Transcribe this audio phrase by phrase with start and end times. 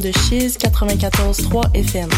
[0.00, 2.08] de Chiz 94.3 FM.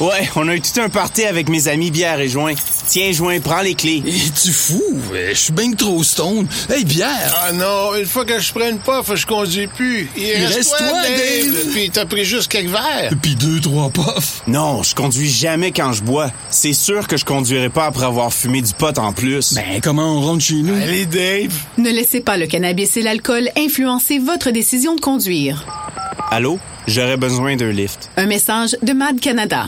[0.00, 2.54] Ouais, on a eu tout un party avec mes amis bière et joint.
[2.90, 4.02] Tiens, joint, prends les clés.
[4.04, 4.82] Et tu fou?
[5.14, 6.48] Je suis bien trop stone.
[6.68, 7.32] Hey, bière!
[7.40, 10.10] Ah non, une fois que je prends une puff, je conduis plus.
[10.16, 11.72] Il, reste toi, Dave?
[11.72, 13.12] Puis t'as pris juste quelques verres.
[13.22, 14.42] Puis deux, trois puffs.
[14.48, 16.32] Non, je conduis jamais quand je bois.
[16.50, 19.54] C'est sûr que je conduirai pas après avoir fumé du pot en plus.
[19.54, 20.74] Ben, comment on rentre chez nous?
[20.74, 21.54] Allez, Dave.
[21.78, 25.64] Ne laissez pas le cannabis et l'alcool influencer votre décision de conduire.
[26.32, 26.58] Allô?
[26.88, 28.10] J'aurais besoin d'un lift.
[28.16, 29.66] Un message de Mad Canada.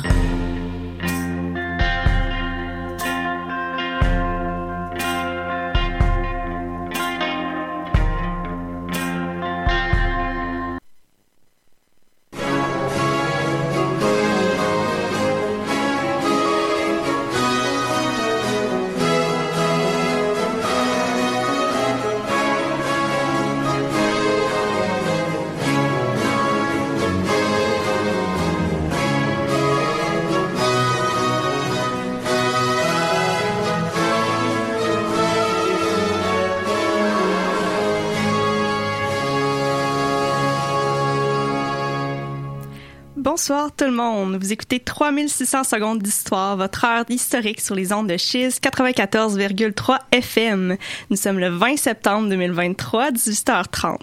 [43.42, 44.36] Bonsoir tout le monde.
[44.40, 50.76] Vous écoutez 3600 secondes d'histoire, votre heure d'historique sur les ondes de Chiz 94,3 FM.
[51.10, 53.98] Nous sommes le 20 septembre 2023, 18h30.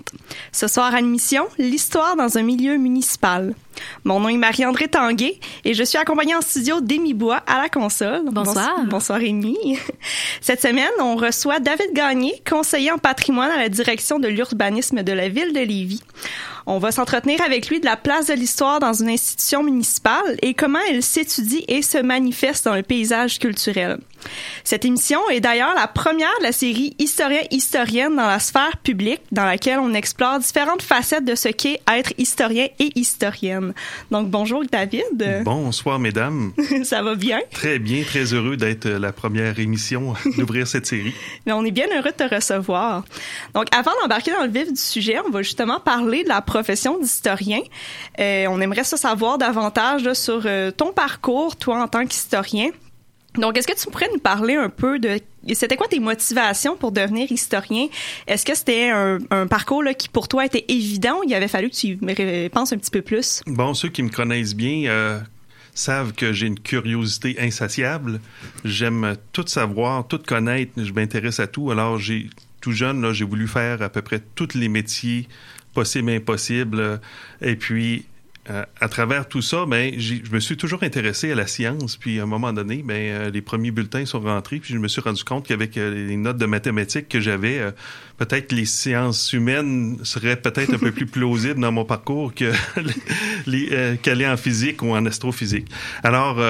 [0.51, 3.55] Ce soir à l'émission, l'histoire dans un milieu municipal.
[4.03, 7.69] Mon nom est Marie-André Tanguay et je suis accompagnée en studio d'Émy Bois à la
[7.69, 8.23] console.
[8.33, 8.83] Bonsoir.
[8.87, 9.79] Bonsoir Émy.
[10.41, 15.13] Cette semaine, on reçoit David Gagné, conseiller en patrimoine à la direction de l'urbanisme de
[15.13, 16.03] la ville de Lévis.
[16.71, 20.53] On va s'entretenir avec lui de la place de l'histoire dans une institution municipale et
[20.53, 23.97] comment elle s'étudie et se manifeste dans le paysage culturel.
[24.63, 29.45] Cette émission est d'ailleurs la première de la série Historien-Historienne dans la sphère publique, dans
[29.45, 33.73] laquelle on explore différentes facettes de ce qu'est être historien et historienne.
[34.11, 35.43] Donc, bonjour David.
[35.43, 36.53] Bonsoir mesdames.
[36.83, 37.39] Ça va bien?
[37.51, 41.13] Très bien, très heureux d'être la première émission d'ouvrir cette série.
[41.45, 43.03] Mais on est bien heureux de te recevoir.
[43.53, 46.99] Donc, avant d'embarquer dans le vif du sujet, on va justement parler de la profession
[46.99, 47.61] d'historien.
[48.19, 52.69] Euh, on aimerait ça savoir davantage là, sur euh, ton parcours, toi en tant qu'historien.
[53.35, 55.19] Donc, est-ce que tu pourrais nous parler un peu de
[55.53, 57.87] c'était quoi tes motivations pour devenir historien?
[58.27, 61.69] Est-ce que c'était un, parcours là, qui pour toi était évident ou il avait fallu
[61.69, 63.41] que tu penses un petit peu plus?
[63.47, 65.19] Bon, ceux qui me connaissent bien euh,
[65.73, 68.19] savent que j'ai une curiosité insatiable.
[68.65, 70.71] J'aime tout savoir, tout connaître.
[70.77, 71.71] Je m'intéresse à tout.
[71.71, 72.29] Alors, j'ai
[72.61, 75.27] tout jeune, j'ai voulu faire à peu près tous les métiers
[75.73, 76.99] possibles et impossibles.
[77.41, 78.05] Et puis,
[78.49, 81.97] euh, à travers tout ça, ben, je me suis toujours intéressé à la science.
[81.97, 84.59] Puis à un moment donné, ben, euh, les premiers bulletins sont rentrés.
[84.59, 87.61] Puis je me suis rendu compte qu'avec euh, les notes de mathématiques que j'avais,
[88.17, 92.51] peut-être les sciences humaines seraient peut-être un peu plus plausibles dans mon parcours que
[93.97, 95.67] qu'aller en physique ou en astrophysique.
[96.03, 96.41] Alors,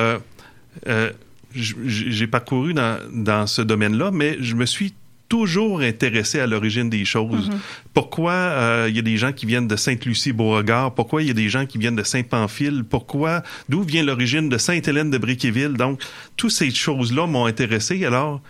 [1.53, 4.93] j'ai parcouru dans, dans ce domaine-là, mais je me suis
[5.29, 7.49] toujours intéressé à l'origine des choses.
[7.49, 7.59] Mm-hmm.
[7.93, 10.95] Pourquoi euh, il y a des gens qui viennent de Sainte-Lucie-Beauregard?
[10.95, 12.83] Pourquoi il y a des gens qui viennent de Saint-Pamphile?
[12.83, 13.43] Pourquoi?
[13.69, 15.73] D'où vient l'origine de Sainte-Hélène de Briqueville?
[15.73, 16.01] Donc,
[16.35, 18.03] toutes ces choses-là m'ont intéressé.
[18.03, 18.41] Alors,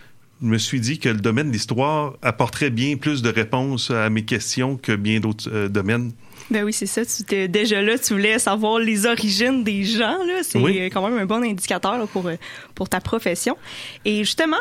[0.42, 4.08] je me suis dit que le domaine de l'histoire apporterait bien plus de réponses à
[4.08, 6.12] mes questions que bien d'autres euh, domaines.
[6.50, 7.04] Ben oui, c'est ça.
[7.04, 10.16] Tu étais déjà là, tu voulais savoir les origines des gens.
[10.42, 12.28] C'est euh, quand même un bon indicateur là, pour,
[12.74, 13.56] pour ta profession.
[14.04, 14.56] Et justement,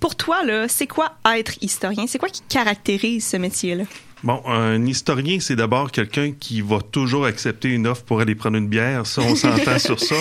[0.00, 2.06] pour toi, là, c'est quoi être historien?
[2.06, 3.84] C'est quoi qui caractérise ce métier-là?
[4.22, 8.58] Bon, un historien, c'est d'abord quelqu'un qui va toujours accepter une offre pour aller prendre
[8.58, 9.06] une bière.
[9.06, 10.16] Ça, on s'entend sur ça.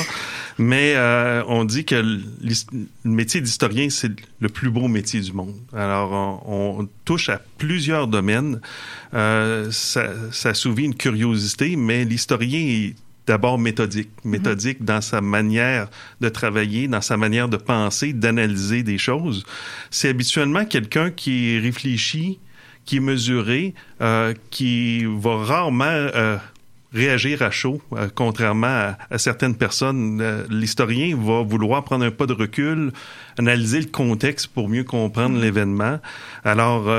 [0.57, 2.53] Mais euh, on dit que le
[3.03, 5.55] métier d'historien, c'est le plus beau métier du monde.
[5.73, 8.61] Alors, on, touche à plusieurs domaines.
[9.13, 12.95] Euh, ça, ça assouvit une curiosité, mais l'historien est
[13.29, 15.87] d'abord méthodique, méthodique dans sa manière
[16.19, 19.45] de travailler, dans sa manière de penser, d'analyser des choses.
[19.91, 22.39] C'est habituellement quelqu'un qui réfléchit,
[22.85, 26.37] qui est mesuré, euh, qui va rarement euh,
[26.91, 30.43] réagir à chaud, euh, contrairement à, certaines personnes.
[30.49, 32.91] L'historien va vouloir prendre un pas de recul,
[33.37, 35.41] analyser le contexte pour mieux comprendre mhm.
[35.43, 35.99] l'événement.
[36.43, 36.89] Alors,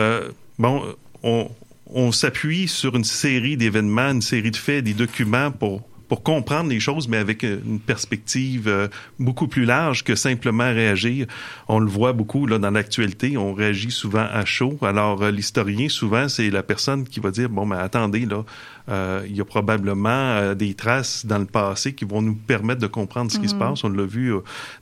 [0.61, 0.85] bon,
[1.25, 1.51] on,
[1.87, 6.71] on s'appuie sur une série d'événements, une série de faits, des documents pour pour comprendre
[6.71, 8.89] les choses, mais avec une perspective euh,
[9.21, 11.29] beaucoup plus large que simplement réagir.
[11.69, 14.77] On le voit beaucoup là dans l'actualité, on réagit souvent à chaud.
[14.83, 18.45] Alors euh, l'historien, souvent, c'est la personne qui va dire bon, mais attendez là,
[18.89, 22.89] euh, il y a probablement des traces dans le passé qui vont nous permettre de
[22.89, 23.61] comprendre ce qui se mhm.
[23.61, 23.85] passe.
[23.85, 24.35] On l'a vu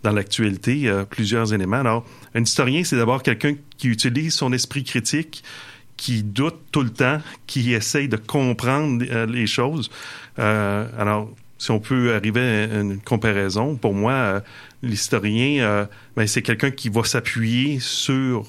[0.02, 1.80] dans l'actualité, plusieurs éléments.
[1.80, 5.44] Alors, un historien, c'est d'abord quelqu'un qui utilise son esprit critique
[5.98, 9.90] qui doutent tout le temps, qui essayent de comprendre euh, les choses.
[10.38, 14.40] Euh, alors, si on peut arriver à une comparaison, pour moi, euh,
[14.82, 15.86] l'historien, euh,
[16.16, 18.44] ben, c'est quelqu'un qui va s'appuyer sur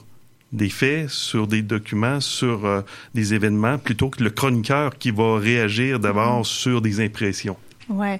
[0.51, 2.81] des faits, sur des documents, sur euh,
[3.13, 7.57] des événements, plutôt que le chroniqueur qui va réagir d'abord sur des impressions.
[7.89, 8.19] Ouais.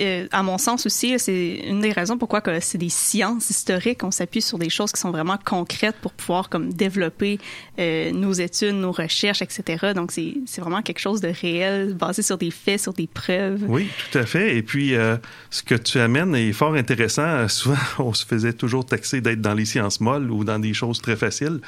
[0.00, 4.02] Euh, à mon sens aussi, c'est une des raisons pourquoi c'est des sciences historiques.
[4.04, 7.38] On s'appuie sur des choses qui sont vraiment concrètes pour pouvoir comme développer
[7.78, 9.92] euh, nos études, nos recherches, etc.
[9.94, 13.64] Donc c'est vraiment quelque chose de réel, basé sur des faits, sur des preuves.
[13.68, 14.56] Oui, tout à fait.
[14.56, 15.16] Et puis, euh,
[15.50, 17.22] ce que tu amènes est fort intéressant.
[17.22, 20.74] Euh, Souvent, on se faisait toujours taxer d'être dans les sciences molles ou dans des
[20.74, 21.60] choses très faciles.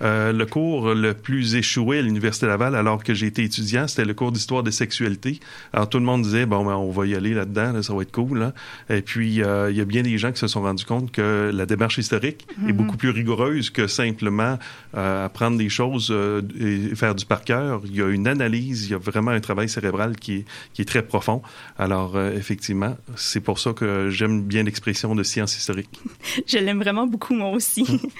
[0.00, 4.32] Le cours le plus échoué à l'Université Laval, alors que été étudiant, c'était le cours
[4.32, 5.40] d'histoire des sexualités.
[5.72, 8.02] Alors, tout le monde disait, bon, ben, on va y aller là-dedans, là, ça va
[8.02, 8.38] être cool.
[8.38, 8.52] Là.
[8.88, 11.50] Et puis, euh, il y a bien des gens qui se sont rendus compte que
[11.52, 14.58] la démarche historique est beaucoup plus rigoureuse que simplement
[14.96, 17.82] euh, apprendre des choses euh, et faire du par cœur.
[17.84, 20.82] Il y a une analyse, il y a vraiment un travail cérébral qui est, qui
[20.82, 21.42] est très profond.
[21.78, 25.90] Alors, effectivement, c'est pour ça que j'aime bien l'expression de science historique.
[26.46, 27.86] Je l'aime vraiment beaucoup, moi aussi.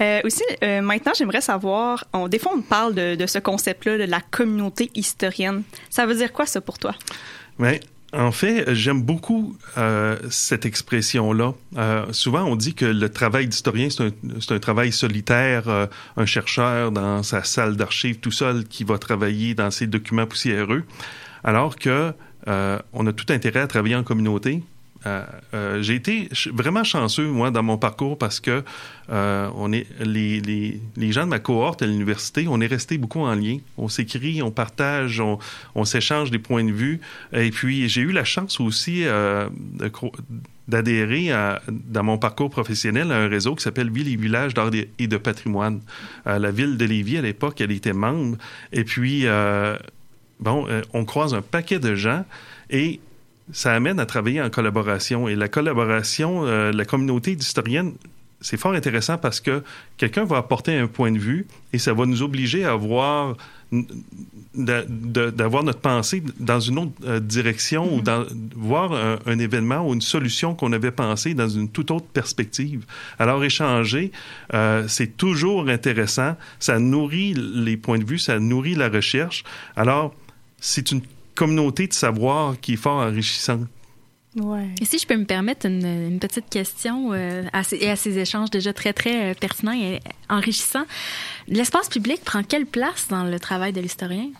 [0.00, 4.04] Euh, aussi, maintenant, j'aimerais savoir, on, des fois, on parle de, de ce concept-là, de
[4.04, 5.62] la communauté historienne.
[5.90, 6.94] Ça veut dire quoi, ça, pour toi?
[7.58, 7.80] Mais
[8.12, 11.54] en fait, j'aime beaucoup euh, cette expression-là.
[11.78, 14.10] Euh, souvent, on dit que le travail d'historien, c'est un,
[14.54, 15.86] un travail solitaire, euh,
[16.16, 20.84] un chercheur dans sa salle d'archives tout seul qui va travailler dans ses documents poussiéreux,
[21.42, 22.12] alors que
[22.48, 24.62] euh, on a tout intérêt à travailler en communauté.
[25.06, 28.62] Euh, euh, j'ai été vraiment chanceux moi dans mon parcours parce que
[29.10, 30.80] euh, on est les,
[31.12, 33.58] gens de ma cohorte à l'université, on est resté beaucoup en lien.
[33.78, 35.20] On s'écrit, on partage,
[35.74, 37.00] on, s'échange des points de vue.
[37.32, 39.04] Et puis j'ai eu la chance aussi
[40.68, 41.30] d'adhérer
[41.68, 45.16] dans mon parcours professionnel à un réseau qui s'appelle Ville et Villages d'art et de
[45.16, 45.80] patrimoine.
[46.24, 48.38] La ville de Lévis, à l'époque, elle était membre.
[48.72, 49.26] Et puis,
[50.40, 52.24] bon, on croise un paquet de gens
[52.70, 53.00] et
[53.52, 55.28] ça amène à travailler en collaboration.
[55.28, 57.92] Et la collaboration, euh, la communauté d'historiennes,
[58.40, 59.62] c'est fort intéressant parce que
[59.96, 63.36] quelqu'un va apporter un point de vue et ça va nous obliger à voir
[64.54, 69.94] d'avoir notre pensée dans une autre euh, direction ou dans, voir un, un événement ou
[69.94, 72.84] une solution qu'on avait pensé dans une toute autre perspective.
[73.18, 74.12] Alors échanger,
[74.52, 79.42] euh, c'est toujours intéressant, ça nourrit les points de vue, ça nourrit la recherche.
[79.74, 80.14] Alors
[80.60, 81.00] c'est une
[81.34, 83.68] communauté de savoir qui est fort enrichissante.
[84.36, 84.68] Ouais.
[84.80, 87.96] Et si je peux me permettre une, une petite question euh, à, ces, et à
[87.96, 90.00] ces échanges déjà très, très euh, pertinents et
[90.30, 90.86] enrichissants,
[91.48, 94.30] l'espace public prend quelle place dans le travail de l'historien?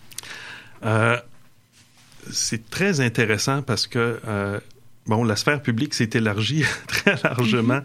[0.85, 1.19] Euh,
[2.31, 4.61] c'est très intéressant parce que euh,
[5.07, 7.81] bon, la sphère publique s'est élargie très largement.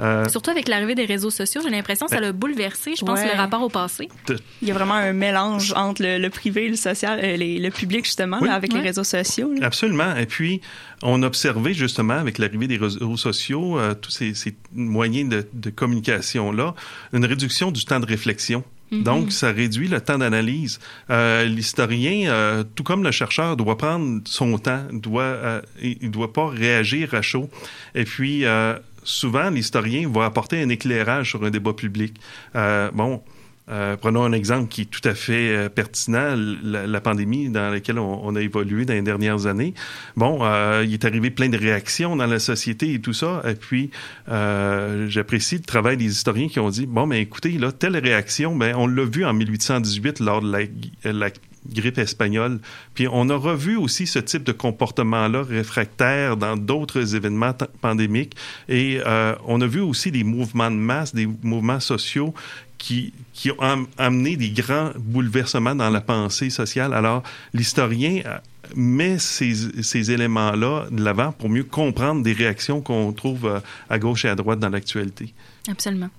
[0.00, 3.18] Euh, Surtout avec l'arrivée des réseaux sociaux, j'ai l'impression que ça l'a bouleversé, je pense,
[3.18, 3.32] Ouais.
[3.32, 4.08] le rapport au passé.
[4.60, 7.58] Il y a vraiment un mélange entre le, le privé et le social, euh, les-
[7.58, 8.48] le public, justement, Oui.
[8.48, 8.80] là, avec Ouais.
[8.80, 9.52] les réseaux sociaux.
[9.58, 9.66] là.
[9.66, 10.14] Absolument.
[10.16, 10.60] Et puis,
[11.02, 15.46] on a observé justement avec l'arrivée des réseaux sociaux, euh, tous ces, ces moyens de,
[15.52, 16.74] de communication-là,
[17.12, 18.64] une réduction du temps de réflexion.
[18.92, 20.78] Donc, ça réduit le temps d'analyse.
[21.10, 26.10] Euh, L'historien, euh, tout comme le chercheur, doit prendre son temps, doit, euh, il il
[26.10, 27.50] doit pas réagir à chaud.
[27.94, 32.14] Et puis, euh, souvent, l'historien va apporter un éclairage sur un débat public.
[32.54, 33.22] Euh, bon,
[33.68, 37.98] euh, prenons un exemple qui est tout à fait euh, pertinent, la, pandémie dans laquelle
[37.98, 39.74] on, a évolué dans les dernières années.
[40.16, 43.42] Bon, euh, il est arrivé plein de réactions dans la société et tout ça.
[43.46, 43.90] Et puis,
[44.28, 48.54] euh, j'apprécie le travail des historiens qui ont dit, bon, mais écoutez, là, telle réaction,
[48.54, 50.50] ben, on l'a vu en 1818 lors de
[51.04, 51.30] la, la
[51.72, 52.60] grippe espagnole.
[52.94, 58.36] Puis on a revu aussi ce type de comportement-là réfractaire dans d'autres événements pandémiques.
[58.68, 62.34] Et euh, on a vu aussi des mouvements de masse, des mouvements sociaux
[63.32, 66.94] qui, ont am- amené des grands bouleversements dans la pensée sociale.
[66.94, 68.38] Alors, l'historien euh,
[68.74, 74.24] met ces, éléments-là de l'avant pour mieux comprendre des réactions qu'on trouve euh, à gauche
[74.24, 75.34] et à droite dans l'actualité.
[75.68, 76.10] Absolument.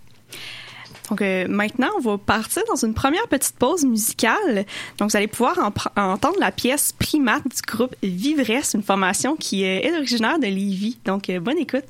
[1.09, 4.65] Donc euh, maintenant, on va partir dans une première petite pause musicale.
[4.97, 5.57] Donc vous allez pouvoir
[5.95, 10.97] entendre la pièce Primate du groupe Vivresse, une formation qui est originaire de Lévis.
[11.05, 11.85] Donc bonne écoute.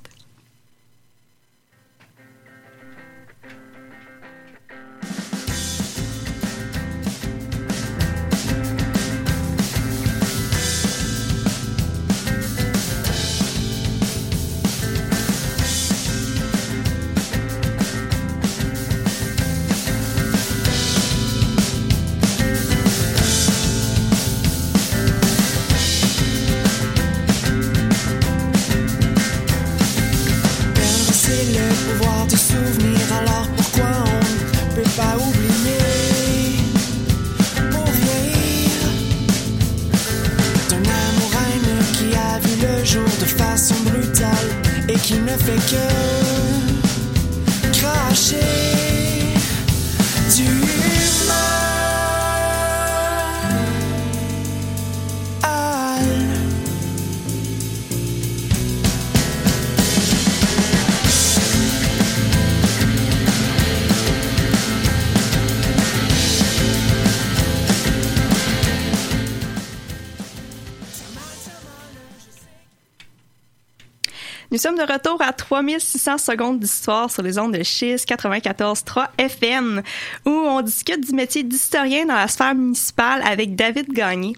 [74.68, 79.82] Sommes de retour à 3600 secondes d'histoire sur les ondes de Chiz 94.3 FM,
[80.26, 84.34] où on discute du métier d'historien dans la sphère municipale avec David Gagné.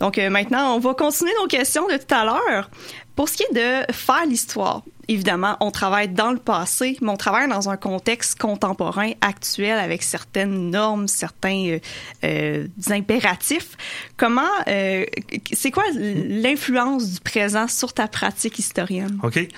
[0.00, 2.68] Donc euh, maintenant, on va continuer nos questions de tout à l'heure.
[3.16, 7.16] Pour ce qui est de faire l'histoire, évidemment, on travaille dans le passé, mais on
[7.16, 11.78] travaille dans un contexte contemporain, actuel, avec certaines normes, certains euh,
[12.24, 13.76] euh, impératifs.
[14.16, 15.04] Comment, euh,
[15.52, 19.18] c'est quoi l'influence du présent sur ta pratique historienne?
[19.22, 19.48] OK.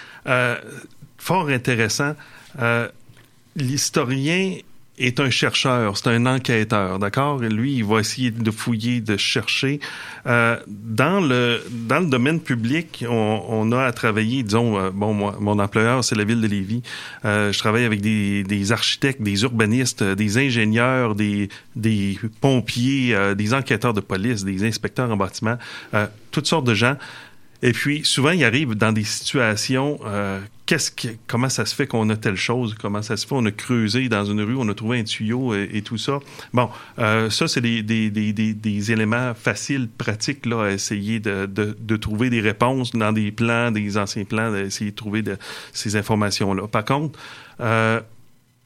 [1.18, 2.14] Fort intéressant.
[3.56, 4.58] L'historien
[4.98, 7.38] est un chercheur, c'est un enquêteur, d'accord?
[7.38, 9.80] Lui, il va essayer de fouiller, de chercher.
[10.26, 15.12] Euh, dans le dans le domaine public, on, on a à travailler, disons, euh, bon,
[15.12, 16.82] moi, mon employeur, c'est la ville de Lévis.
[17.24, 23.14] Euh, je travaille avec des, des architectes, des urbanistes, euh, des ingénieurs, des, des pompiers,
[23.14, 25.56] euh, des enquêteurs de police, des inspecteurs en bâtiment,
[26.30, 26.96] toutes sortes de gens.
[27.62, 31.86] Et puis, souvent, il arrive dans des situations, euh, qu'est-ce que, comment ça se fait
[31.86, 34.68] qu'on a telle chose, comment ça se fait, on a creusé dans une rue, on
[34.68, 36.18] a trouvé un tuyau et, et tout ça.
[36.52, 41.18] Bon, euh, ça, c'est des, des, des, des, des éléments faciles, pratiques, là, à essayer
[41.18, 45.22] de, de, de trouver des réponses dans des plans, des anciens plans, d'essayer de trouver
[45.22, 45.38] de,
[45.72, 46.68] ces informations-là.
[46.68, 47.18] Par contre,
[47.60, 48.00] euh,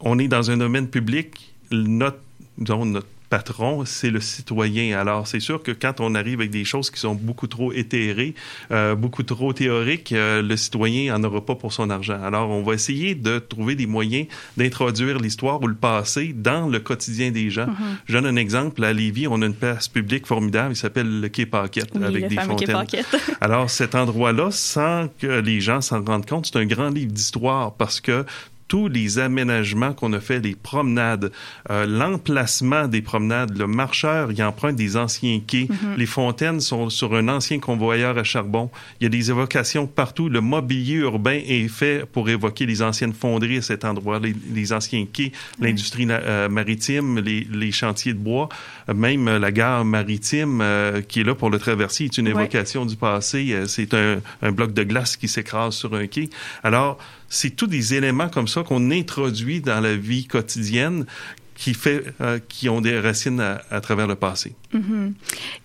[0.01, 2.19] on est dans un domaine public, notre,
[2.59, 4.99] disons, notre patron, c'est le citoyen.
[4.99, 8.35] Alors, c'est sûr que quand on arrive avec des choses qui sont beaucoup trop éthérées,
[8.73, 12.21] euh, beaucoup trop théoriques, euh, le citoyen en aura pas pour son argent.
[12.23, 16.81] Alors, on va essayer de trouver des moyens d'introduire l'histoire ou le passé dans le
[16.81, 17.69] quotidien des gens.
[18.07, 18.85] Je donne un exemple.
[18.85, 20.73] À Lévis, on a une place publique formidable.
[20.73, 22.85] Il s'appelle le Quai Paquette, Oui, avec le des fontaines.
[23.41, 27.75] Alors, cet endroit-là, sans que les gens s'en rendent compte, c'est un grand livre d'histoire
[27.75, 28.25] parce que
[28.71, 31.33] tous les aménagements qu'on a fait, les promenades,
[31.71, 35.67] euh, l'emplacement des promenades, le marcheur, il emprunte des anciens quais.
[35.97, 38.71] Les fontaines sont sur un ancien convoyeur à charbon.
[39.01, 40.29] Il y a des évocations partout.
[40.29, 44.73] Le mobilier urbain est fait pour évoquer les anciennes fonderies à cet endroit, les, les
[44.73, 48.49] anciens quais, l'industrie na- euh, maritime, les, les chantiers de bois,
[48.95, 52.43] même euh, la gare maritime euh, qui est là pour le traversier est une Ouais.
[52.45, 53.65] évocation du passé.
[53.67, 56.31] C'est un, un bloc de glace qui s'écrase sur un quai.
[56.63, 56.99] Alors,
[57.31, 61.07] c'est tous des éléments comme ça qu'on introduit dans la vie quotidienne
[61.55, 64.55] qui fait euh, qui ont des racines à, à travers le passé.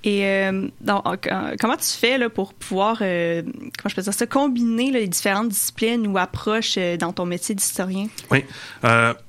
[0.03, 4.13] Et euh, donc, euh, comment tu fais là, pour pouvoir, euh, comment je peux dire
[4.13, 8.07] ça, combiner là, les différentes disciplines ou approches dans ton métier d'historien?
[8.29, 8.43] Oui.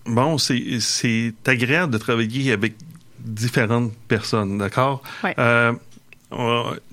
[0.07, 2.75] Bon, c'est agréable de travailler avec
[3.21, 5.03] différentes personnes, d'accord?
[5.23, 5.35] Ouais.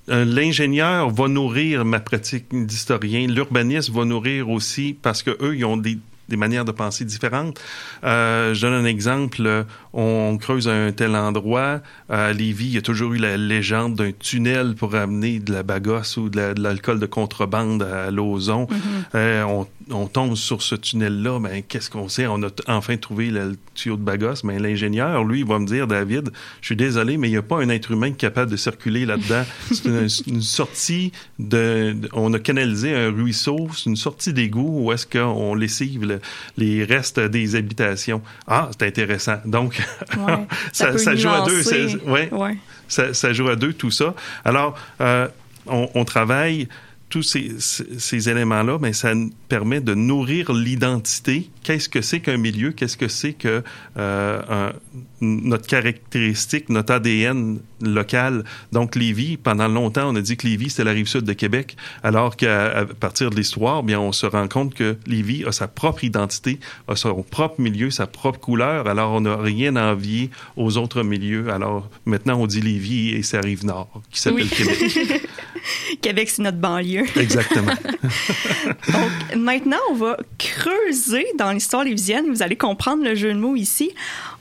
[0.09, 3.27] Euh, L'ingénieur va nourrir ma pratique d'historien.
[3.27, 5.97] L'urbaniste va nourrir aussi parce que eux, ils ont des
[6.29, 7.59] des manières de penser différentes.
[8.05, 9.65] Euh, je donne un exemple.
[9.91, 11.81] On creuse un tel endroit.
[12.09, 15.63] À Lévis, il y a toujours eu la légende d'un tunnel pour amener de la
[15.63, 18.67] bagosse ou de la- de l'alcool de, contrebande à l'ozon.
[19.15, 21.39] Euh, on, on tombe sur ce tunnel-là.
[21.39, 22.25] Ben, qu'est-ce qu'on sait?
[22.27, 24.43] On a enfin trouvé le, le tuyau de bagosse.
[24.43, 26.29] Mais l'ingénieur, lui, il va me dire, David,
[26.61, 29.43] je suis désolé, mais il n'y a pas un être humain capable de circuler là-dedans.
[29.71, 33.69] C'est une, une sortie de, de- On a canalisé un ruisseau.
[33.75, 36.21] C'est une sortie d'égout où est-ce qu'on lessive le-
[36.57, 38.21] les restes des habitations.
[38.47, 39.37] Ah, c'est intéressant.
[39.45, 39.81] Donc,
[40.17, 40.33] Ouais.
[40.71, 41.61] Ça ça, peut ça joue à deux.
[42.07, 42.57] ouais Ouais.
[42.87, 44.13] ça, ça joue à deux, tout ça.
[44.45, 45.27] Alors, euh,
[45.67, 46.67] on, on travaille
[47.13, 51.47] tous ces, ces, ces éléments-là, mais ça nous permet de nourrir l'identité.
[51.61, 52.71] Qu'est-ce que c'est qu'un milieu?
[52.71, 53.61] Qu'est-ce que c'est que
[53.97, 54.73] euh, un-
[55.21, 58.43] notre caractéristique, notre ADN local?
[58.71, 61.77] Donc, Lévis, pendant longtemps, on a dit que Lévis, c'était la rive sud de Québec,
[62.01, 66.03] alors qu'à partir de l'histoire, bien, on se rend compte que Lévis a sa propre
[66.03, 68.87] identité, a son propre milieu, sa propre couleur.
[68.87, 71.49] Alors, on n'a rien à envier aux autres milieux.
[71.51, 74.49] Alors, maintenant, on dit Lévis et sa rive nord, qui s'appelle Oui.
[74.49, 75.27] Québec.
[76.01, 77.05] Québec, c'est notre banlieue.
[77.15, 77.73] Exactement.
[78.91, 82.25] Donc, maintenant, on va creuser dans l'histoire lévisienne.
[82.29, 83.93] Vous allez comprendre le jeu de mots ici.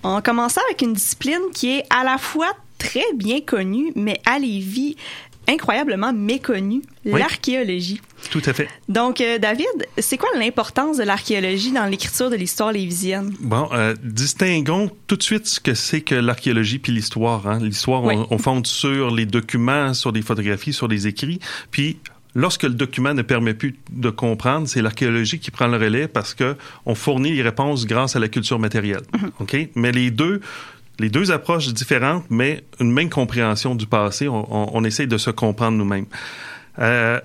[0.03, 4.39] En commençant avec une discipline qui est à la fois très bien connue, mais à
[4.39, 4.97] Lévis,
[5.49, 7.19] incroyablement méconnue, Oui.
[7.19, 8.01] l'archéologie.
[8.31, 8.69] Tout à fait.
[8.89, 9.67] Donc, euh, David,
[9.99, 13.35] c'est quoi l'importance de l'archéologie dans l'écriture de l'histoire lévisienne?
[13.41, 17.47] Bon, euh, distinguons tout de suite ce que c'est que l'archéologie puis l'histoire.
[17.49, 17.59] Hein.
[17.61, 18.15] L'histoire, Oui.
[18.17, 21.41] on, on fonde sur les documents, sur des photographies, sur des écrits,
[21.73, 21.99] puis
[22.35, 26.33] lorsque le document ne permet plus de comprendre, c'est l'archéologie qui prend le relais parce
[26.35, 26.57] que
[26.87, 29.03] on fournit les réponses grâce à la culture matérielle.
[29.41, 29.57] OK?
[29.75, 30.41] Mais les deux,
[30.99, 34.29] les deux approches différentes, mais une même compréhension du passé.
[34.29, 36.07] On, on, on essaie de se comprendre nous-mêmes.
[36.79, 37.21] Euh,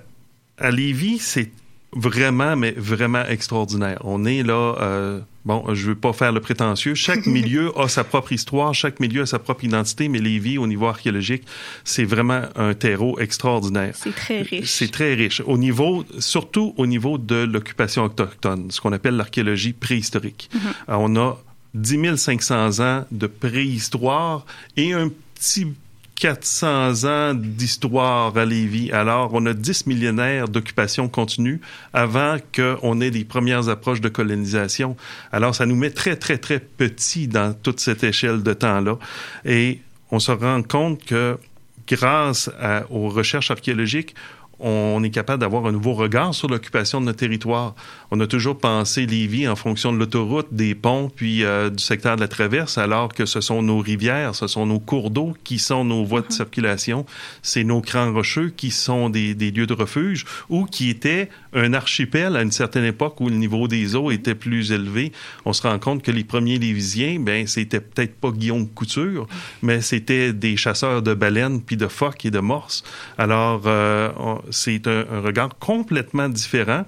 [0.58, 1.50] à Lévis, c'est
[1.92, 3.98] vraiment, mais vraiment extraordinaire.
[4.04, 6.94] On est là, euh, bon, je veux pas faire le prétentieux.
[6.94, 10.66] Chaque milieu a sa propre histoire, chaque milieu a sa propre identité, mais Lévis, au
[10.66, 11.44] niveau archéologique,
[11.84, 13.94] c'est vraiment un terreau extraordinaire.
[13.94, 14.68] C'est très riche.
[14.68, 15.42] C'est très riche.
[15.46, 20.50] Au niveau, surtout au niveau de l'occupation autochtone, ce qu'on appelle l'archéologie préhistorique.
[20.52, 20.60] Mhm.
[20.60, 21.38] Euh, on a
[21.74, 24.44] 10 500 ans de préhistoire
[24.76, 25.74] et un petit
[26.18, 28.90] 400 ans d'histoire à Lévis.
[28.90, 31.60] Alors, on a 10 millénaires d'occupation continue
[31.92, 34.96] avant qu'on ait les premières approches de colonisation.
[35.30, 38.98] Alors, ça nous met très, très, très petits dans toute cette échelle de temps-là.
[39.44, 41.38] Et on se rend compte que
[41.86, 42.50] grâce
[42.90, 44.14] aux recherches archéologiques,
[44.60, 47.74] on est capable d'avoir un nouveau regard sur l'occupation de notre territoire.
[48.10, 52.16] On a toujours pensé Lévis en fonction de l'autoroute, des ponts, puis euh, du secteur
[52.16, 55.58] de la traverse, alors que ce sont nos rivières, ce sont nos cours d'eau qui
[55.58, 57.06] sont nos voies de circulation,
[57.42, 61.72] c'est nos crans rocheux qui sont des, des, lieux de refuge ou qui étaient un
[61.72, 65.12] archipel à une certaine époque où le niveau des eaux était plus élevé.
[65.44, 69.26] On se rend compte que les premiers Lévisiens, ben c'était peut-être pas Guillaume Couture,
[69.62, 72.82] mais c'était des chasseurs de baleines, puis de phoques et de morses.
[73.18, 76.84] Alors, euh, on, c'est un, regard complètement différent.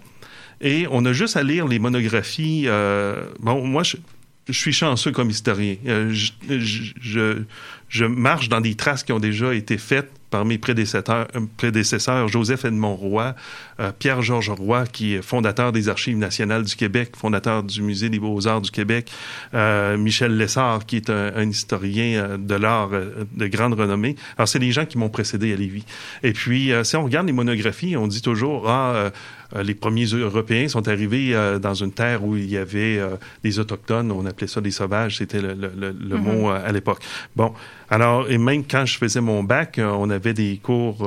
[0.60, 2.64] Et on a juste à lire les monographies.
[2.66, 3.96] Euh, bon, moi, je,
[4.48, 5.76] je, suis chanceux comme historien.
[5.86, 7.42] Euh, je, je,
[7.90, 12.64] je, marche dans des traces qui ont déjà été faites par mes prédécesseurs, prédécesseurs Joseph
[12.64, 13.34] Edmond Roy,
[13.80, 18.20] euh, Pierre-Georges Roy, qui est fondateur des Archives nationales du Québec, fondateur du Musée des
[18.20, 19.10] beaux-arts du Québec,
[19.54, 24.14] euh, Michel Lessard, qui est un, historien de l'art de grande renommée.
[24.36, 25.84] Alors, c'est les gens qui m'ont précédé à Lévis.
[26.22, 29.10] Et puis, euh, si on regarde les monographies, on dit toujours, ah, euh,
[29.56, 33.58] les premiers Européens sont arrivés euh, dans une terre où il y avait euh, des
[33.58, 36.40] autochtones, on appelait ça des sauvages, c'était le, le, le, le mm -hmm.
[36.40, 37.00] mot à l'époque.
[37.36, 37.52] Bon,
[37.88, 40.98] alors, et même quand je faisais mon bac, on avait des cours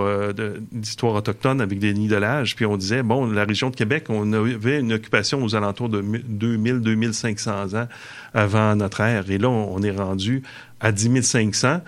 [0.71, 4.03] d'histoire autochtone avec des nids de l'âge, puis on disait, bon, la région de Québec,
[4.09, 7.87] on avait une occupation aux alentours de 2000-2500 ans
[8.33, 10.43] avant notre ère, et là, on est rendu
[10.83, 11.79] à 10 500.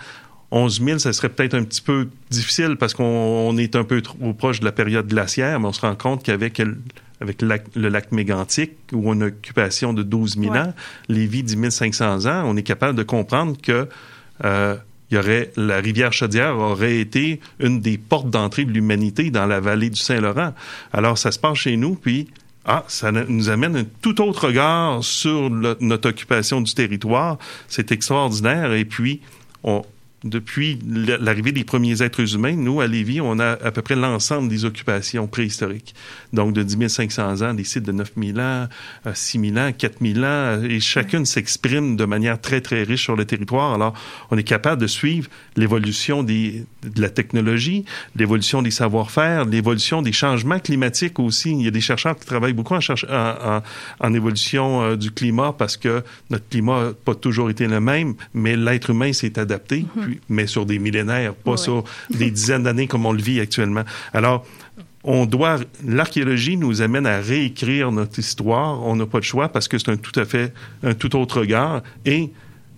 [0.51, 4.33] 11 000, ça serait peut-être un petit peu difficile parce qu'on est un peu trop
[4.33, 6.61] proche de la période glaciaire, mais on se rend compte qu'avec
[7.21, 10.59] avec le lac, le lac mégantique, où on a une occupation de 12 000 ouais.
[10.59, 10.73] ans,
[11.07, 13.87] Lévis 10 500 ans, on est capable de comprendre que
[14.43, 14.75] euh,
[15.11, 19.59] y aurait la rivière Chaudière aurait été une des portes d'entrée de l'humanité dans la
[19.59, 20.53] vallée du Saint-Laurent.
[20.91, 22.27] Alors ça se passe chez nous, puis
[22.65, 27.37] ah, ça nous amène un tout autre regard sur le, notre occupation du territoire.
[27.67, 28.73] C'est extraordinaire.
[28.73, 29.21] Et puis,
[29.63, 29.85] on,
[30.25, 34.49] depuis l'arrivée des premiers êtres humains, nous, à Lévis, on a à peu près l'ensemble
[34.49, 35.93] des occupations préhistoriques.
[36.33, 38.67] Donc, de 10 500 ans, des sites de 9 000 ans,
[39.13, 43.15] 6 000 ans, 4 000 ans, et chacune s'exprime de manière très, très riche sur
[43.15, 43.75] le territoire.
[43.75, 43.93] Alors,
[44.31, 46.65] on est capable de suivre l'évolution de
[46.97, 47.85] la technologie,
[48.15, 51.51] l'évolution des savoir-faire, l'évolution des changements climatiques aussi.
[51.51, 53.61] Il y a des chercheurs qui travaillent beaucoup en, cherche, en, en,
[53.99, 58.15] en évolution euh, du climat parce que notre climat n'a pas toujours été le même,
[58.33, 59.85] mais l'être humain s'est adapté.
[59.95, 61.57] Mm mais sur des millénaires, pas ouais.
[61.57, 63.83] sur des dizaines d'années comme on le vit actuellement.
[64.13, 64.45] Alors,
[65.03, 68.81] on doit, l'archéologie nous amène à réécrire notre histoire.
[68.83, 70.51] On n'a pas de choix parce que c'est un tout à fait,
[70.83, 72.31] un tout autre regard et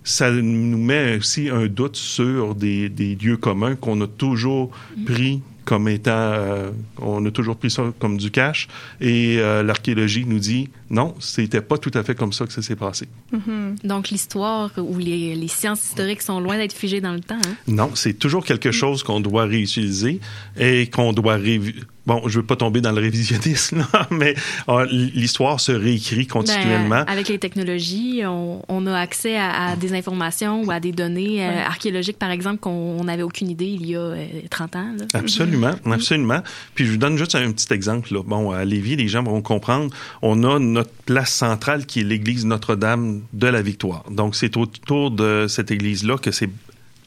[0.04, 4.70] ça nous met aussi un doute sur des, des lieux communs qu'on a toujours
[5.06, 8.68] pris comme étant, euh, on a toujours pris ça comme du cash,
[9.02, 12.62] et euh, l'archéologie nous dit non, c'était pas tout à fait comme ça que ça
[12.62, 13.06] s'est passé.
[13.32, 13.86] Mm -hmm.
[13.86, 17.44] Donc l'histoire ou les, les, sciences historiques sont loin d'être figées dans le temps.
[17.48, 17.56] Hein?
[17.80, 20.14] Non, c'est toujours quelque chose qu'on doit réutiliser
[20.68, 24.34] et qu'on doit réviser bon, je veux pas tomber dans le révisionnisme, là, mais
[24.68, 27.04] euh, l'histoire se réécrit continuellement.
[27.04, 30.92] Ben, avec les technologies, on, on a accès à, à, des informations ou à des
[30.92, 31.46] données ouais.
[31.46, 34.92] euh, archéologiques, par exemple, qu'on n'avait aucune idée il y a euh, 30 ans.
[34.98, 35.04] Là.
[35.12, 35.94] Absolument, mm -hmm.
[35.94, 36.40] absolument.
[36.74, 38.12] Puis je vous donne juste un petit exemple.
[38.14, 38.22] Là.
[38.24, 39.88] Bon, à Lévis, les gens vont comprendre,
[40.22, 44.04] on a notre place centrale qui est l'église Notre-Dame de la Victoire.
[44.10, 46.50] Donc, c'est autour de cette église-là que c'est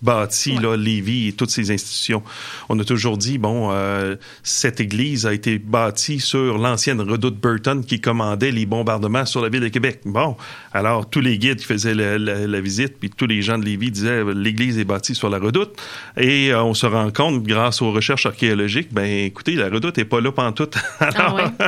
[0.01, 0.61] bâti, ouais.
[0.61, 2.23] là, Lévis et toutes ces institutions.
[2.69, 7.83] On a toujours dit, bon, euh, cette église a été bâtie sur l'ancienne redoute Burton
[7.83, 10.01] qui commandait les bombardements sur la ville de Québec.
[10.05, 10.35] Bon,
[10.73, 13.65] alors tous les guides qui faisaient la, la, la visite, puis tous les gens de
[13.65, 15.79] Lévis disaient, l'église est bâtie sur la redoute.
[16.17, 20.05] Et euh, on se rend compte, grâce aux recherches archéologiques, ben écoutez, la redoute est
[20.05, 20.77] pas là pantoute.
[20.99, 21.65] alors, ah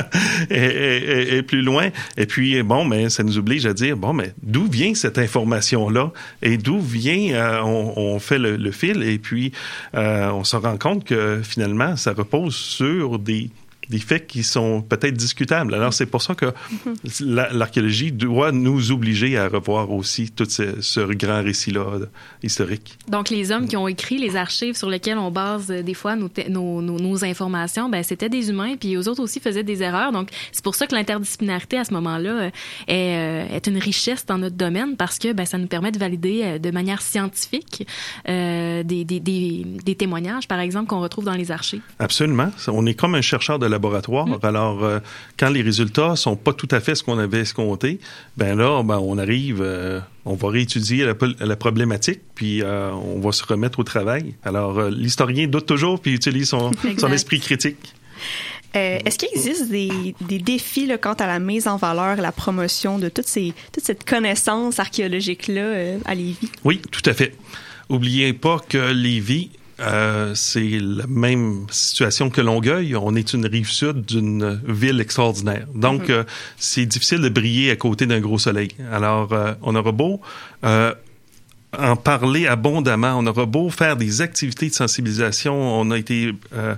[0.50, 1.88] et, et, et, plus loin.
[2.16, 6.12] Et puis, bon, mais ça nous oblige à dire, bon, mais d'où vient cette information-là?
[6.42, 9.52] Et d'où vient, euh, on, on fait le, fil et puis
[9.94, 13.50] euh, on se rend compte que finalement, ça repose sur des
[13.88, 15.74] des faits qui sont peut-être discutables.
[15.74, 16.52] Alors, c'est pour ça que
[17.20, 21.84] l'archéologie doit nous obliger à revoir aussi tout ce, ce grand récit-là
[22.42, 22.98] historique.
[23.08, 26.16] Donc, les hommes qui ont écrit les archives sur lesquelles on base euh, des fois
[26.16, 29.82] nos, nos, nos, nos, informations, ben, c'était des humains, puis eux autres aussi faisaient des
[29.82, 30.12] erreurs.
[30.12, 32.50] Donc, c'est pour ça que l'interdisciplinarité à ce moment-là euh,
[32.88, 35.98] est, euh, est, une richesse dans notre domaine parce que ben, ça nous permet de
[35.98, 37.86] valider de manière scientifique
[38.28, 41.82] euh, des, des, des, des, témoignages, par exemple, qu'on retrouve dans les archives.
[41.98, 42.50] Absolument.
[42.68, 44.26] On est comme un chercheur de laboratoire.
[44.26, 44.38] Mm.
[44.42, 44.98] Alors, euh,
[45.38, 48.00] quand les résultats sont pas tout à fait ce qu'on avait escompté,
[48.36, 53.20] ben là, ben, on arrive, euh, on va réétudier la, la problématique, puis euh, on
[53.20, 54.34] va se remettre au travail.
[54.44, 57.94] Alors, l'historien doute toujours, puis utilise son, son esprit critique.
[58.76, 62.32] Euh, Est-ce qu'il existe des, des défis là, quant à la mise en valeur, la
[62.32, 66.50] promotion de toutes ces, toute cette connaissance archéologique-là euh, à Lévis?
[66.64, 67.36] Oui, tout à fait.
[67.88, 69.50] Oubliez pas que Lévis,
[69.86, 72.96] euh, c'est la même situation que Longueuil.
[72.96, 75.66] On est une rive sud d'une ville extraordinaire.
[75.74, 76.12] Donc, mm -hmm.
[76.12, 76.24] euh,
[76.56, 78.70] c'est difficile de briller à côté d'un gros soleil.
[78.92, 80.20] Alors, euh, on aura beau
[81.78, 83.18] en parler abondamment.
[83.18, 85.54] On aura beau faire des activités de sensibilisation.
[85.54, 86.76] On a été euh,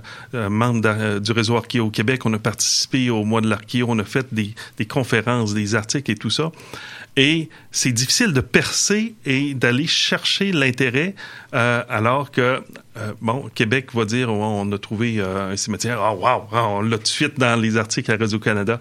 [0.49, 2.25] membre du réseau Archéo au Québec.
[2.25, 3.87] On a participé au mois de l'Archéo.
[3.89, 6.51] On a fait des, des, conférences, des articles et tout ça.
[7.17, 11.15] Et c'est difficile de percer et d'aller chercher l'intérêt
[11.55, 12.61] euh, alors que,
[12.97, 15.99] euh, bon, Québec va dire, on a trouvé euh, un cimetière.
[15.99, 16.43] Oh, wow!
[16.51, 18.79] On l'a tout de suite dans les articles à Radio-Canada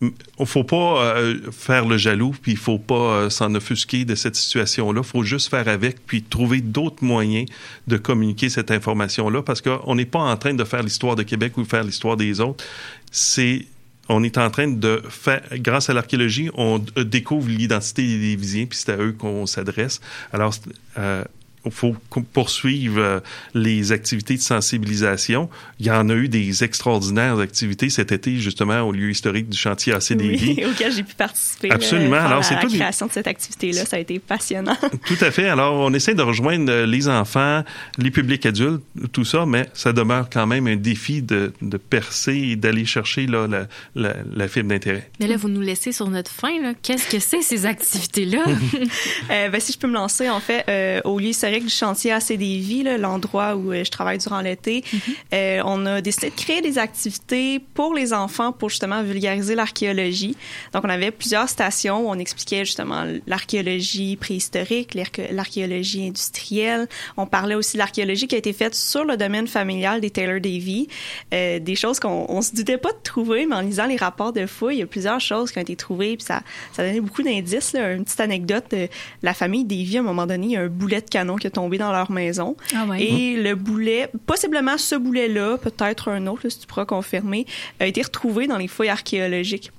[0.00, 4.14] il faut pas euh, faire le jaloux, puis il faut pas euh, s'en offusquer de
[4.14, 5.00] cette situation-là.
[5.02, 7.48] Il faut juste faire avec, puis trouver d'autres moyens
[7.88, 11.58] de communiquer cette information-là, parce qu'on n'est pas en train de faire l'histoire de Québec
[11.58, 12.64] ou faire l'histoire des autres.
[13.10, 13.66] C'est
[14.08, 18.78] on est en train de faire, grâce à l'archéologie, on découvre l'identité des Lévisiens, puis
[18.78, 20.00] c'est à eux qu'on s'adresse.
[20.32, 20.54] Alors,
[20.96, 21.24] euh,
[21.70, 21.96] faut
[22.32, 23.22] poursuivre
[23.54, 25.48] les activités de sensibilisation.
[25.80, 29.58] Il y en a eu des extraordinaires activités cet été, justement, au lieu historique du
[29.58, 30.54] chantier AC Lévis.
[30.58, 31.70] Oui, auquel j'ai pu participer.
[31.70, 32.16] Absolument.
[32.16, 34.76] Là, Alors, c'est la création de cette activité-là, ça a été passionnant.
[35.06, 35.48] Tout à fait.
[35.48, 37.64] Alors, on essaie de rejoindre les enfants,
[37.98, 42.34] les publics adultes, tout ça, mais ça demeure quand même un défi de, de percer
[42.34, 45.10] et d'aller chercher là, la, la, la fibre d'intérêt.
[45.20, 46.48] Mais là, vous nous laissez sur notre fin.
[46.82, 48.44] Qu'est-ce que c'est, ces activités-là?
[49.30, 52.12] euh, ben, si je peux me lancer, en fait, euh, au lieu historique du chantier
[52.12, 55.14] AC Lévis, l'endroit où euh, je travaille durant l'été, mm -hmm.
[55.34, 60.36] euh, on a décidé de créer des activités pour les enfants pour justement vulgariser l'archéologie.
[60.72, 64.90] Donc, on avait plusieurs stations où on expliquait justement l'archéologie préhistorique,
[65.30, 66.86] l'archéologie industrielle.
[67.16, 70.40] On parlait aussi de l'archéologie qui a été faite sur le domaine familial des Taylor
[70.40, 70.88] Davy,
[71.32, 74.46] euh, des choses qu'on se doutait pas de trouver, mais en lisant les rapports de
[74.46, 76.42] fouilles, il y a plusieurs choses qui ont été trouvées, puis ça,
[76.74, 77.74] ça donnait beaucoup d'indices.
[77.74, 78.88] Une petite anecdote, de
[79.22, 81.46] la famille Davy, à un moment donné, il y a un boulet de canon qui
[81.46, 82.56] est tombé dans leur maison.
[82.74, 83.02] Ah ouais.
[83.02, 83.42] Et mmh.
[83.42, 87.46] le boulet, possiblement ce boulet-là, peut-être un autre, si tu pourras confirmer,
[87.80, 89.70] a été retrouvé dans les fouilles archéologiques.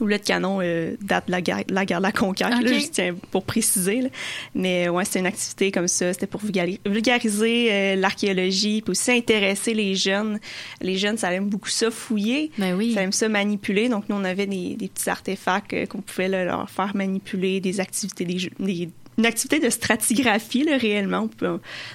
[0.00, 2.64] Le boulet de canon euh, date de la guerre, la guerre de la conquête, okay.
[2.64, 4.00] là, je tiens pour préciser.
[4.00, 4.08] Là.
[4.56, 6.12] Mais ouais, c'était une activité comme ça.
[6.12, 10.40] C'était pour vulgariser euh, l'archéologie, puis aussi intéresser les jeunes.
[10.80, 12.92] Les jeunes, ça aime beaucoup ça fouiller, ben oui.
[12.92, 13.88] ça aime ça manipuler.
[13.88, 17.60] Donc nous, on avait des, des petits artefacts euh, qu'on pouvait là, leur faire manipuler,
[17.60, 21.28] des activités, des, des une activité de stratigraphie là, réellement.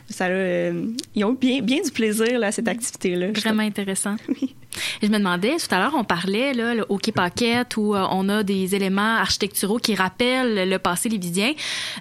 [0.09, 3.31] Ça, euh, ils ont eu bien, bien du plaisir là, à cette activité-là.
[3.31, 4.15] Vraiment intéressant.
[4.29, 4.55] Oui.
[5.01, 8.29] Je me demandais, tout à l'heure, on parlait là, au Quai Paquette où euh, on
[8.29, 11.53] a des éléments architecturaux qui rappellent le passé lévisien.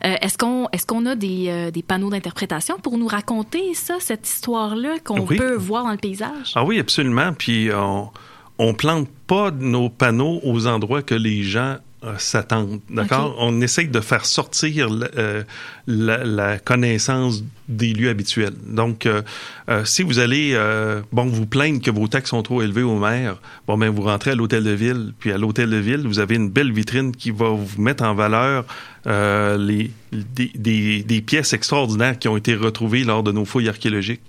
[0.04, 3.96] Euh, est-ce qu'on est-ce qu'on a des, euh, des panneaux d'interprétation pour nous raconter ça,
[4.00, 5.36] cette histoire-là qu'on oui.
[5.36, 6.52] peut voir dans le paysage?
[6.54, 7.32] Ah oui, absolument.
[7.32, 8.10] Puis on,
[8.58, 11.76] on plante pas nos panneaux aux endroits que les gens
[12.18, 12.80] s'attendent.
[12.90, 13.32] D'accord?
[13.32, 13.38] Okay.
[13.40, 15.42] On essaye de faire sortir euh,
[15.86, 18.54] la, la, connaissance des lieux habituels.
[18.66, 19.22] Donc, euh,
[19.68, 22.98] euh, si vous allez, euh, bon, vous plaindre que vos taxes sont trop élevées au
[22.98, 26.18] maire, bon, ben, vous rentrez à l'hôtel de ville, puis à l'hôtel de ville, vous
[26.18, 28.64] avez une belle vitrine qui va vous mettre en valeur
[29.06, 34.20] les, des, des, des, pièces extraordinaires qui ont été retrouvées lors de nos fouilles archéologiques.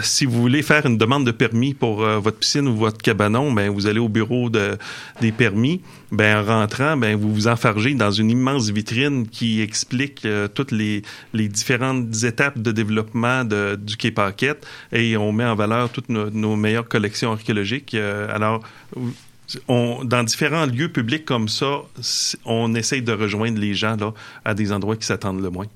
[0.00, 3.68] si vous voulez faire une demande de permis pour votre piscine ou votre cabanon, ben,
[3.68, 4.78] vous allez au bureau de,
[5.20, 5.80] des permis,
[6.12, 11.02] ben, en rentrant, ben, vous vous enfargez dans une immense vitrine qui explique toutes les,
[11.34, 16.08] les différentes étapes de développement de, du Quai Paquette et on met en valeur toutes
[16.08, 17.94] nos, meilleures collections archéologiques.
[17.94, 18.62] Euh, alors,
[19.68, 21.82] dans différents lieux publics comme ça,
[22.44, 24.12] on essaye de rejoindre les gens là,
[24.44, 25.66] à des endroits qui s'attendent le moins.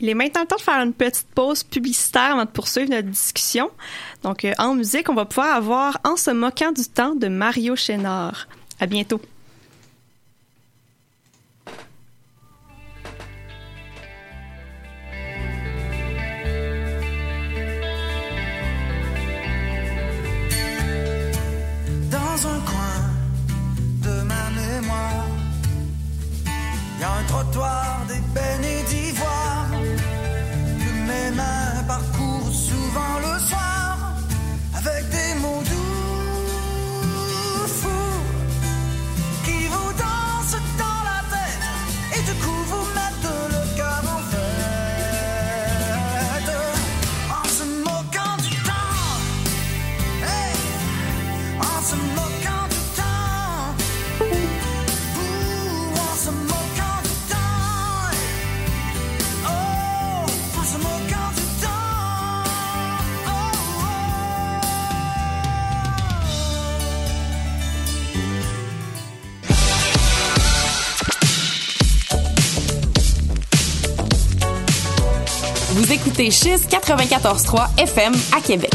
[0.00, 3.70] Il est maintenant temps de faire une petite pause publicitaire avant de poursuivre notre discussion.
[4.22, 7.76] Donc, euh, en musique, on va pouvoir avoir En se moquant du temps de Mario
[7.76, 8.48] Chénard.
[8.78, 9.20] À bientôt.
[76.20, 78.70] Écoutez Chiz 94.3 FM à Québec.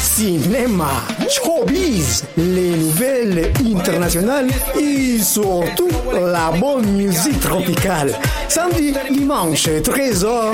[0.00, 4.48] Cinéma, showbiz, les nouvelles internationales
[4.78, 8.14] et surtout la bonne musique tropicale.
[8.48, 10.52] Samedi, dimanche, 13h,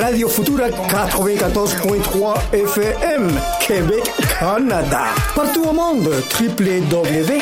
[0.00, 3.30] Radio Futura 94.3 FM,
[3.66, 5.06] Québec, Canada.
[5.34, 7.36] Partout au monde, www.cheese.ca.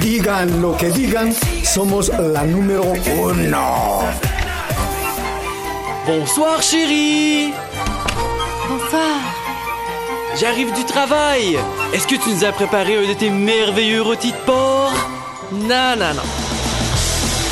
[0.00, 1.32] Digan lo que digan,
[1.64, 4.04] somos la numéro uno.
[6.06, 7.52] Bonsoir chérie
[8.68, 9.18] Bonsoir.
[10.38, 11.58] J'arrive du travail
[11.92, 14.92] Est-ce que tu nous as préparé un de tes merveilleux rôtis de porc?
[15.52, 16.43] Non, non, non.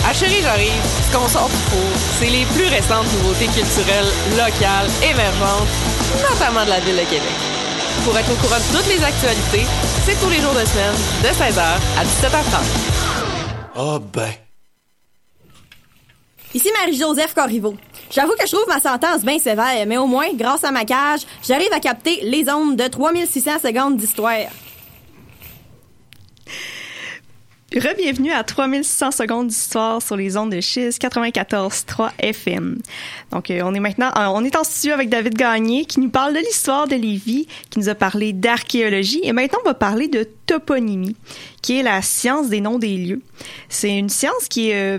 [0.05, 0.83] Ah chérie, j'arrive.
[1.07, 5.69] Ce qu'on sort du four, c'est les plus récentes nouveautés culturelles, locales, émergentes,
[6.29, 7.39] notamment de la ville de Québec.
[8.05, 9.65] Pour être au courant de toutes les actualités,
[10.05, 12.93] c'est tous les jours de semaine, de 16h à 17h30.
[13.77, 14.33] Oh ben.
[16.53, 17.77] Ici Marie-Joseph Corriveau.
[18.11, 21.21] J'avoue que je trouve ma sentence bien sévère, mais au moins, grâce à ma cage,
[21.47, 24.51] j'arrive à capter les ondes de 3600 secondes d'histoire.
[27.75, 32.79] Re-bienvenue à 3600 secondes d'histoire sur les ondes de Chiz 94.3 FM.
[33.31, 36.35] Donc, euh, on est maintenant, on est en studio avec David Gagné qui nous parle
[36.35, 40.29] de l'histoire de Lévis, qui nous a parlé d'archéologie et maintenant on va parler de
[40.45, 41.17] toponymie,
[41.63, 43.23] qui est la science des noms des lieux.
[43.71, 44.99] C'est une science qui est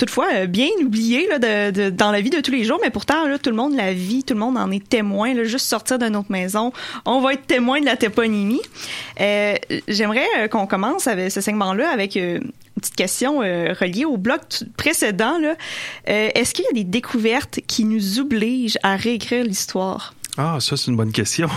[0.00, 3.28] toutefois euh, bien oublié là, de, dans la vie de tous les jours, mais pourtant
[3.28, 5.34] là, tout le monde la vit, tout le monde en est témoin.
[5.34, 6.72] Là, juste sortir de notre maison,
[7.04, 8.62] on va être témoin de la toponymie.
[9.20, 9.56] Euh,
[9.88, 14.40] J'aimerais euh, qu'on commence avec ce segment-là avec une petite question reliée au bloc
[14.78, 15.38] précédent.
[16.06, 20.14] Est-ce qu'il y a des découvertes qui nous obligent à réécrire l'histoire?
[20.38, 21.50] Ah, ça, c'est une bonne question.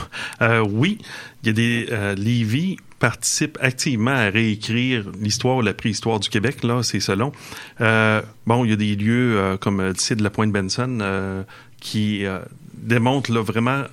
[0.69, 0.97] Oui,
[1.43, 2.15] il y a des...
[2.21, 7.33] Lévis participe activement à réécrire l'histoire ou la préhistoire du Québec, là, c'est selon.
[7.81, 11.43] Euh, bon, il y a des lieux euh, comme le site de la Pointe-Benson euh,
[11.81, 12.39] qui euh,
[12.77, 13.83] démontrent là, vraiment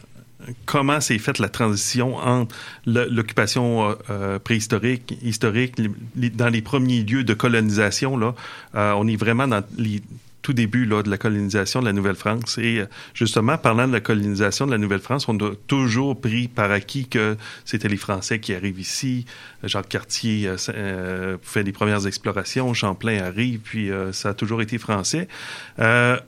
[0.65, 2.55] comment s'est faite la transition entre
[2.87, 5.75] l'occupation euh, euh, préhistorique, historique,
[6.15, 8.17] dans les premiers lieux de colonisation.
[8.17, 8.37] Là,
[8.77, 10.03] Euh, on est vraiment dans les
[10.51, 12.59] tout début là, de la colonisation de la Nouvelle-France.
[12.59, 16.73] Et euh, justement, parlant de la colonisation de la Nouvelle-France, on a toujours pris par
[16.73, 19.27] acquis que c'était les Français qui arrivent ici.
[19.63, 24.79] Jacques Cartier euh, euh, fait les premières explorations, Champlain arrive, puis ça a toujours été
[24.79, 25.29] français.
[25.79, 26.19] Euh,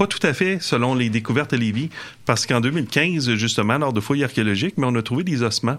[0.00, 1.90] pas tout à fait, selon les découvertes à Lévis,
[2.24, 5.76] parce qu'en 2015, justement, lors de fouilles archéologiques, mais on a trouvé des ossements.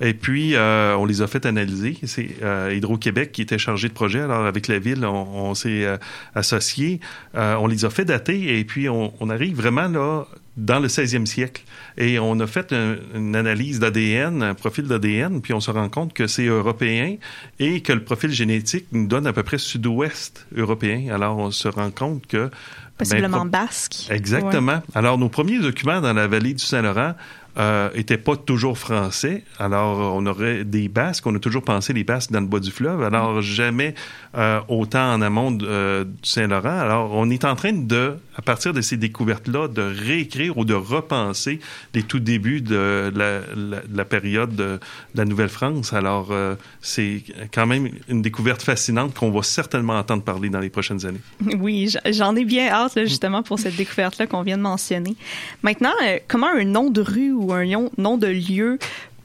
[0.00, 1.98] Et puis, euh, on les a fait analyser.
[2.04, 4.20] C'est euh, Hydro-Québec qui était chargé de projet.
[4.20, 5.98] Alors, avec la ville, on, on s'est euh,
[6.34, 7.00] associé.
[7.34, 10.24] Euh, on les a fait dater et puis on, on arrive vraiment là
[10.56, 11.62] dans le 16e siècle.
[11.98, 15.88] Et on a fait un- une analyse d'ADN, un profil d'ADN, puis on se rend
[15.90, 17.16] compte que c'est européen
[17.58, 21.12] et que le profil génétique nous donne à peu près sud-ouest européen.
[21.12, 22.50] Alors, on se rend compte que...
[22.98, 24.08] Possiblement ben, basque.
[24.10, 24.82] Exactement.
[24.94, 27.14] Alors, nos premiers documents dans la vallée du Saint-Laurent
[27.58, 29.42] euh, étaient pas toujours français.
[29.58, 31.26] Alors, on aurait des Basques.
[31.26, 33.02] On a toujours pensé les Basques dans le bas du fleuve.
[33.02, 33.94] Alors, jamais
[34.36, 36.78] euh, autant en amont euh, du Saint-Laurent.
[36.78, 40.74] Alors, on est en train de, à partir de ces découvertes-là, de réécrire ou de
[40.74, 41.58] repenser
[41.94, 44.78] les tout débuts de la, la- de la période de
[45.14, 45.92] la Nouvelle-France.
[45.92, 50.70] Alors, euh, c'est quand même une découverte fascinante qu'on va certainement entendre parler dans les
[50.70, 51.20] prochaines années.
[51.60, 55.16] Oui, j'en ai bien hâte justement pour cette découverte-là qu'on vient de mentionner.
[55.62, 58.78] Maintenant, euh, comment un nom de rue ou un lion- nom de lieu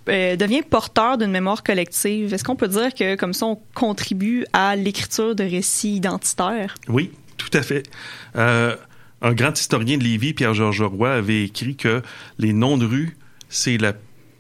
[0.10, 2.34] euh, devient porteur d'une mémoire collective?
[2.34, 6.76] Est-ce qu'on peut dire que comme ça, on contribue à l'écriture de récits identitaires?
[6.88, 7.84] Oui, tout à fait.
[8.36, 8.76] Euh,
[9.22, 12.02] un grand historien de Lévis, Pierre-Georges Roy, avait écrit que
[12.38, 13.16] les noms de rue,
[13.50, 13.94] c'est la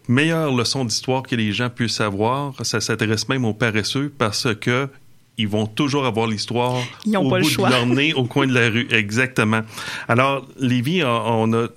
[0.09, 2.53] meilleure leçon d'histoire que les gens puissent avoir.
[2.65, 4.89] Ça s'adresse même aux paresseux parce que
[5.37, 6.75] ils vont toujours avoir l'histoire
[7.07, 7.69] au pas le bout choix.
[7.69, 8.87] de leur nez, au coin de la rue.
[8.91, 9.61] Exactement.
[10.07, 11.67] Alors, Lévis, on a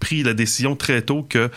[0.00, 1.50] pris la décision très tôt que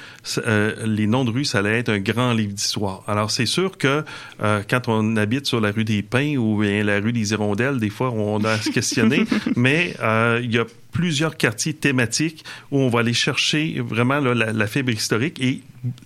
[0.46, 3.04] euh, les noms de rue, ça allait être un grand livre d'histoire.
[3.08, 4.04] Alors, c'est sûr que
[4.42, 7.80] euh, quand on habite sur la rue des Pins ou bien la rue des Hirondelles,
[7.80, 12.44] des fois, on a à se questionner, mais euh, il y a plusieurs quartiers thématiques
[12.72, 15.62] où on va aller chercher vraiment là, la, la fibre historique et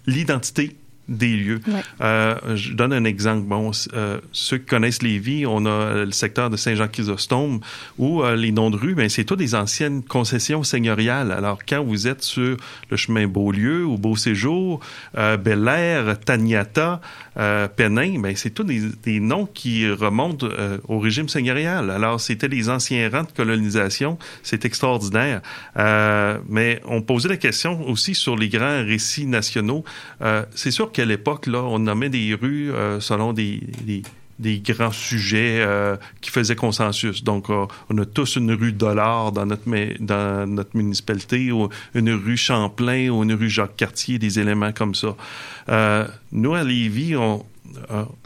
[0.06, 0.76] l'identité
[1.08, 1.60] des lieux.
[1.68, 1.82] Ouais.
[2.02, 3.44] Euh, je donne un exemple.
[3.48, 7.60] Bon, euh, ceux qui connaissent Lévis, on a le secteur de Saint-Jean-Chrysostome
[7.98, 11.32] où euh, les noms de rue, ben, c'est tout des anciennes concessions seigneuriales.
[11.32, 12.58] Alors, quand vous êtes sur
[12.90, 14.80] le chemin Beaulieu ou Beau-Séjour,
[15.18, 17.02] euh, Bel-Air, Taniata,
[17.38, 20.48] euh, Pénin, ben, c'est tous des, des noms qui remontent
[20.88, 21.90] au régime seigneurial.
[21.90, 24.18] Alors, c'était les anciens rangs de colonisation.
[24.44, 25.42] C'est extraordinaire.
[25.78, 29.84] Euh, mais on posait la question aussi sur les grands récits nationaux.
[30.22, 33.60] Euh, c'est sûr qu'à l'époque, là, on nommait des rues euh, selon des,
[34.40, 37.22] des, grands sujets euh, qui faisaient consensus.
[37.22, 39.64] Donc, euh, on a tous une rue Dollar dans notre,
[40.00, 45.18] dans notre municipalité, ou une rue Champlain, ou une rue Jacques-Cartier, des éléments comme ça.
[46.32, 47.46] Nous, à Lévis, on,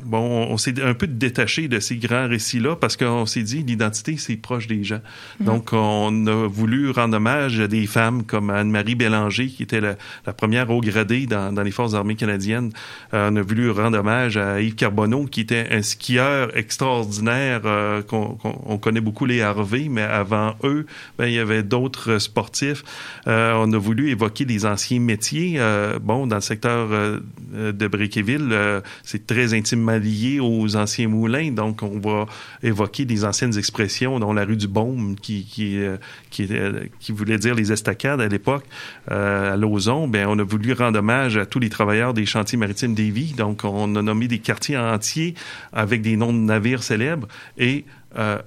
[0.05, 4.17] bon, on s'est un peu détaché de ces grands récits-là parce qu'on s'est dit l'identité,
[4.17, 5.01] c'est proche des gens.
[5.39, 5.45] Mhm.
[5.45, 9.95] Donc, on a voulu rendre hommage à des femmes comme Anne-Marie Bélanger, qui était la,
[10.25, 12.71] la première haut gradée dans, dans les Forces armées canadiennes.
[13.13, 17.61] Euh, on a voulu rendre hommage à Yves Carbonneau, qui était un skieur extraordinaire.
[17.65, 20.85] euh, qu'on qu'on- on connaît beaucoup les Harvey, mais avant eux,
[21.17, 22.83] ben, il y avait d'autres sportifs.
[23.27, 25.55] Euh, on a voulu évoquer des anciens métiers.
[25.57, 31.51] Euh, bon, dans le secteur de Bréquéville, euh, c'est très intimement lié aux anciens moulins.
[31.51, 32.25] Donc, on va
[32.63, 35.97] évoquer des anciennes expressions, dont la rue du Baume, qui, qui, euh,
[36.39, 38.65] était- qui voulait dire les estacades à l'époque.
[39.11, 42.57] Euh, à Lauson, ben, on a voulu rendre hommage à tous les travailleurs des chantiers
[42.57, 43.33] maritimes d'Évis.
[43.33, 45.35] Donc, on a nommé des quartiers entiers
[45.73, 47.27] avec des noms de navires célèbres.
[47.57, 47.85] Et
[48.17, 48.39] euh,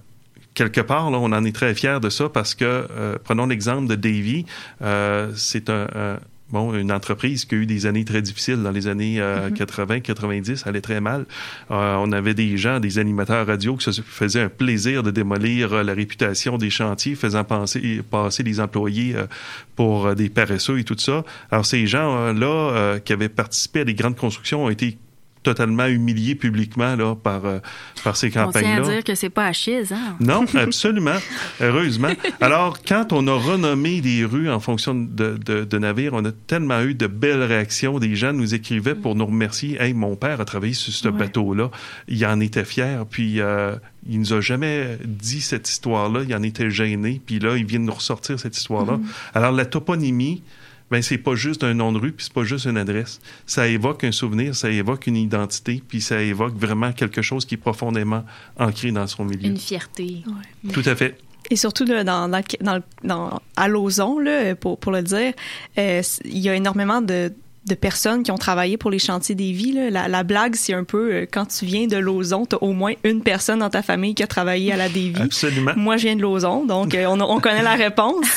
[0.55, 3.87] quelque part, là, on en est très fiers de ça parce que, euh, prenons l'exemple
[3.87, 4.45] de Davy,
[4.83, 6.18] euh, c'est un-
[6.53, 10.01] bon, une entreprise qui a eu des années très difficiles dans les années euh, 80,
[10.01, 11.27] 90, ça allait très mal.
[11.71, 15.73] Euh, on avait des gens, des animateurs radio qui se faisaient un plaisir de démolir
[15.73, 19.27] euh, la réputation des chantiers, faisant penser, passer les employés euh,
[19.77, 21.25] pour euh, des paresseux et tout ça.
[21.51, 24.99] Alors ces gens-là euh, qui avaient participé à des grandes constructions ont été
[25.43, 27.59] totalement humiliés publiquement là, par, euh,
[28.05, 28.81] par ces On tient à campagnes-là.
[28.95, 30.17] dire que c'est pas Achille, hein?
[30.21, 31.17] Non, absolument.
[31.61, 32.11] Heureusement.
[32.41, 36.33] Alors, quand on a renommé des rues en fonction de, de, de navires, on a
[36.33, 37.99] tellement eu de belles réactions.
[37.99, 39.81] Des gens nous écrivaient pour nous remercier.
[39.81, 41.15] Hey, mon père a travaillé sur ce Ouais.
[41.19, 41.71] bateau-là.
[42.09, 43.05] Il en était fier.
[43.11, 43.75] Puis, euh,
[44.09, 46.21] il nous a jamais dit cette histoire-là.
[46.29, 47.21] Il en était gêné.
[47.25, 48.99] Puis là, il vient de nous ressortir cette histoire-là.
[48.99, 49.05] Mhm.
[49.35, 50.43] Alors, la toponymie,
[50.93, 53.21] ben c'est pas juste un nom de rue, puis c'est pas juste une adresse.
[53.47, 57.55] Ça évoque un souvenir, ça évoque une identité, puis ça évoque vraiment quelque chose qui
[57.55, 58.25] est profondément
[58.59, 59.47] ancré dans son milieu.
[59.49, 60.23] Une fierté.
[60.73, 61.19] Tout à fait.
[61.51, 65.33] Et surtout là, dans, dans, dans, dans- à Lauson, là, pour, pour le dire,
[65.79, 67.33] euh, il y a énormément de,
[67.66, 69.72] de personnes qui ont travaillé pour les chantiers des vies.
[69.72, 69.90] Là.
[69.90, 72.72] La, la blague, c'est un peu euh, quand tu viens de Lauson, tu as au
[72.72, 75.14] moins une personne dans ta famille qui a travaillé à la Davy.
[75.20, 75.72] Absolument.
[75.77, 78.27] Moi, je viens de Lauson, donc euh, on, on connaît la réponse.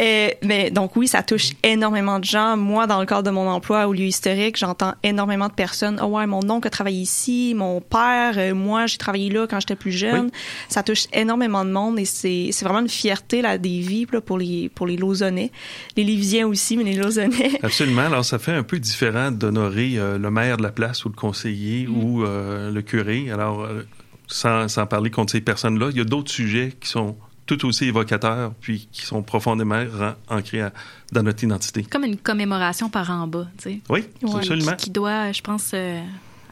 [0.00, 2.56] Euh, mais donc oui, ça touche énormément de gens.
[2.56, 6.00] Moi, dans le cadre de mon emploi au lieu historique, j'entends énormément de personnes.
[6.02, 9.60] Oh ouais, mon oncle a travaillé ici, mon père, euh, moi, j'ai travaillé là quand
[9.60, 10.26] j'étais plus jeune.
[10.26, 10.30] Oui.
[10.68, 14.20] Ça touche énormément de monde et c'est c'est vraiment une fierté là des vies là,
[14.20, 15.52] pour les pour les Lausonnais,
[15.96, 17.60] les Lévisiens aussi, mais les Lausonnais.
[17.62, 18.02] Absolument.
[18.02, 21.14] Alors, ça fait un peu différent d'honorer euh, le maire de la place ou le
[21.14, 23.30] conseiller ou euh, le curé.
[23.30, 23.82] Alors, euh,
[24.26, 27.86] sans, sans parler contre ces personnes-là, il y a d'autres sujets qui sont tout aussi
[27.86, 29.82] évocateurs puis qui sont profondément
[30.28, 30.72] ancrés à-
[31.12, 31.82] dans notre identité.
[31.82, 33.80] Comme une commémoration par en bas, tu sais.
[33.90, 34.76] Oui, Qui- absolument.
[34.76, 35.74] Qui, doit, je pense,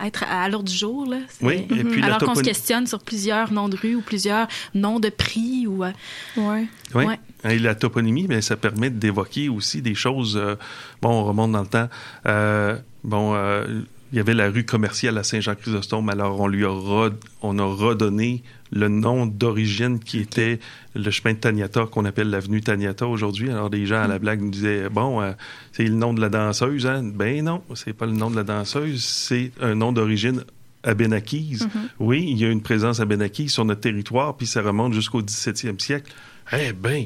[0.07, 1.07] être à l'ordre du jour.
[1.07, 1.19] Là.
[1.43, 4.47] Oui, et puis la Alors qu'on se questionne sur plusieurs noms de rue ou plusieurs
[4.75, 5.67] noms de prix.
[5.67, 5.91] ou euh,
[6.37, 6.67] Ouais.
[6.95, 7.05] Oui.
[7.05, 7.19] Ouais.
[7.45, 10.37] Et la toponymie, ben, ça permet d'évoquer aussi des choses.
[10.37, 10.57] euh,
[11.03, 11.89] bon, on remonte dans le temps.
[12.27, 13.83] Euh, bon, euh,
[14.13, 16.09] il y avait la rue commerciale à Saint-Jean-Chrysostome.
[16.09, 18.43] Alors, on lui a, re- on a redonné
[18.73, 20.59] le nom d'origine qui était
[20.95, 23.51] le chemin de Taniata, qu'on appelle l'avenue Taniata aujourd'hui.
[23.51, 25.33] Alors, des gens à la blague nous disaient Bon, euh,
[25.73, 26.87] c'est le nom de la danseuse.
[26.87, 27.03] Hein?
[27.15, 30.45] Ben non, c'est pas le nom de la danseuse, c'est un nom d'origine
[30.83, 31.63] abénakise.
[31.63, 31.89] Mhm.
[31.99, 35.79] Oui, il y a une présence abénakise sur notre territoire, puis ça remonte jusqu'au 17e
[35.79, 36.13] siècle.
[36.53, 37.05] Eh bien,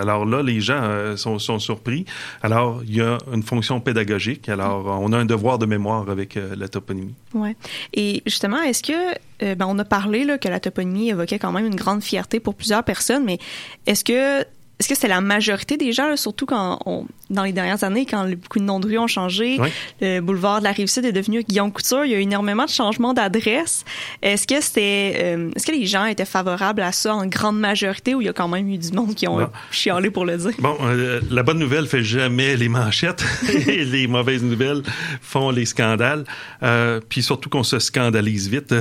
[0.00, 2.06] alors là, les gens euh, sont, sont surpris.
[2.42, 4.48] Alors, il y a une fonction pédagogique.
[4.48, 7.14] Alors, on a un devoir de mémoire avec euh, la toponymie.
[7.34, 7.56] Ouais.
[7.92, 11.52] Et justement, est-ce que euh, ben, on a parlé là, que la toponymie évoquait quand
[11.52, 13.38] même une grande fierté pour plusieurs personnes, mais
[13.86, 14.44] est-ce que
[14.80, 18.28] est-ce que c'est la majorité des gens, surtout quand on, dans les dernières années, quand
[18.30, 19.68] beaucoup de noms de rues ont changé, Oui.
[20.00, 22.70] le boulevard de la Rive-Sud est devenu Guillaume Couture, il y a eu énormément de
[22.70, 23.84] changements d'adresse.
[24.20, 28.14] Est-ce que c'était, euh, est-ce que les gens étaient favorables à ça en grande majorité
[28.16, 29.50] ou il y a quand même eu du monde qui ont Non.
[29.70, 30.50] chialé pour le dire?
[30.58, 33.24] Bon, euh, la bonne nouvelle fait jamais les manchettes
[33.68, 34.82] et les mauvaises nouvelles
[35.22, 36.24] font les scandales.
[36.64, 38.74] Euh, puis surtout qu'on se scandalise vite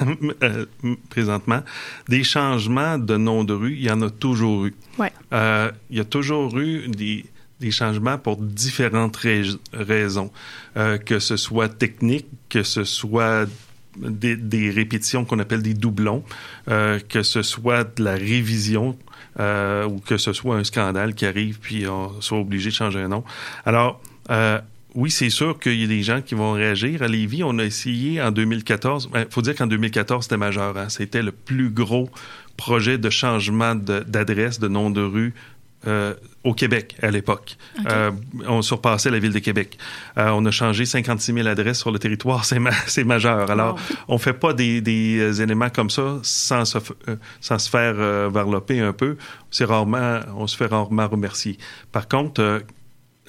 [1.10, 1.60] présentement.
[2.08, 4.74] Des changements de nom de rue, il y en a toujours eu.
[5.32, 7.24] Euh, il y a toujours eu des,
[7.70, 9.42] changements pour différentes rais-
[9.72, 10.30] raisons,
[10.76, 13.46] Euh, que ce soit technique, que ce soit
[13.98, 16.22] des, répétitions qu'on appelle des doublons,
[16.68, 18.96] euh, que ce soit de la révision
[19.38, 23.08] ou que ce soit un scandale qui arrive puis on soit obligé de changer un
[23.08, 23.24] nom.
[23.64, 24.00] Alors,
[24.94, 27.02] oui, c'est sûr qu'il y a des gens qui vont réagir.
[27.02, 29.10] À Lévis, on a essayé en 2014.
[29.14, 30.76] Il faut dire qu'en 2014, c'était majeur.
[30.76, 30.88] hein.
[30.88, 32.10] C'était le plus gros
[32.60, 35.32] projet de changement d'adresse, de, nom de rue
[35.86, 36.12] euh,
[36.44, 37.56] au Québec à l'époque.
[37.88, 38.10] Euh,
[38.46, 39.78] on surpassait la ville de Québec.
[40.18, 43.50] Euh, on a changé 56 000 adresses sur le territoire, c'est ma- c'est majeur.
[43.50, 46.92] Alors, on fait pas des, des éléments comme ça sans se, f-
[47.40, 47.94] sans se faire
[48.30, 49.16] varloper un peu.
[49.50, 51.56] C'est rarement, on se fait rarement remercier.
[51.92, 52.62] Par contre,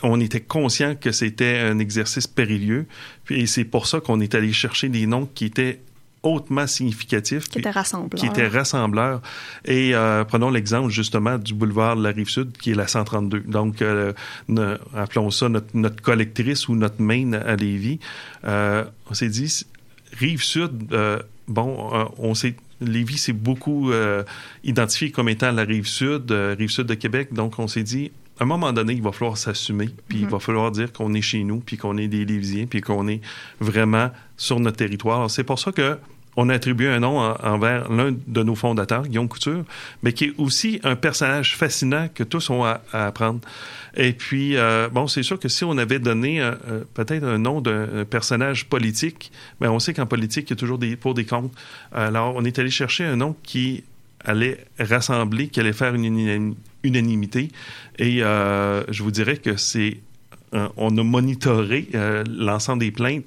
[0.04, 2.86] on était conscient que c'était un exercice périlleux,
[3.30, 5.80] et c'est pour ça qu'on est allé chercher des noms qui étaient
[6.24, 8.20] hautement significatifs, Qui était rassembleur.
[8.20, 9.22] qui étaient rassembleurs.
[9.66, 13.40] Et euh, prenons l'exemple justement du boulevard de la Rive-Sud, qui est la 132.
[13.42, 14.14] Donc, euh,
[14.48, 18.00] ne- appelons ça notre, notre collectrice ou notre main à Lévis.
[18.46, 19.66] Euh, on s'est dit,
[20.20, 22.56] Rive-Sud, euh, bon, euh, on s'est...
[22.84, 24.24] Lévis s'est beaucoup euh,
[24.64, 27.32] identifié comme étant la Rive-Sud, euh, Rive-Sud de Québec.
[27.32, 28.12] Donc, on s'est dit,
[28.44, 30.32] un moment donné, il va falloir s'assumer, puis il Mhm.
[30.32, 33.22] va falloir dire qu'on est chez nous, puis qu'on est des Lévisiens, puis qu'on est
[33.60, 35.30] vraiment sur notre territoire.
[35.30, 35.98] C'est pour ça que
[36.38, 39.66] on a attribué un nom en- envers l'un de nos fondateurs, Guillaume Couture,
[40.02, 43.42] mais qui est aussi un personnage fascinant que tous ont à, à apprendre.
[43.98, 46.54] Et puis, euh, bon, c'est sûr que si on avait donné euh,
[46.94, 49.30] peut-être un nom d'un personnage politique,
[49.60, 51.54] mais on sait qu'en politique, il y a toujours des pour des contre.
[51.92, 53.84] Alors, on est allé chercher un nom qui
[54.24, 57.50] allait rassembler, qui allait faire une unani- unanimité.
[58.00, 59.98] Et euh, je vous dirais que c'est
[60.54, 63.24] euh, on a monitoré euh, l'ensemble des plaintes.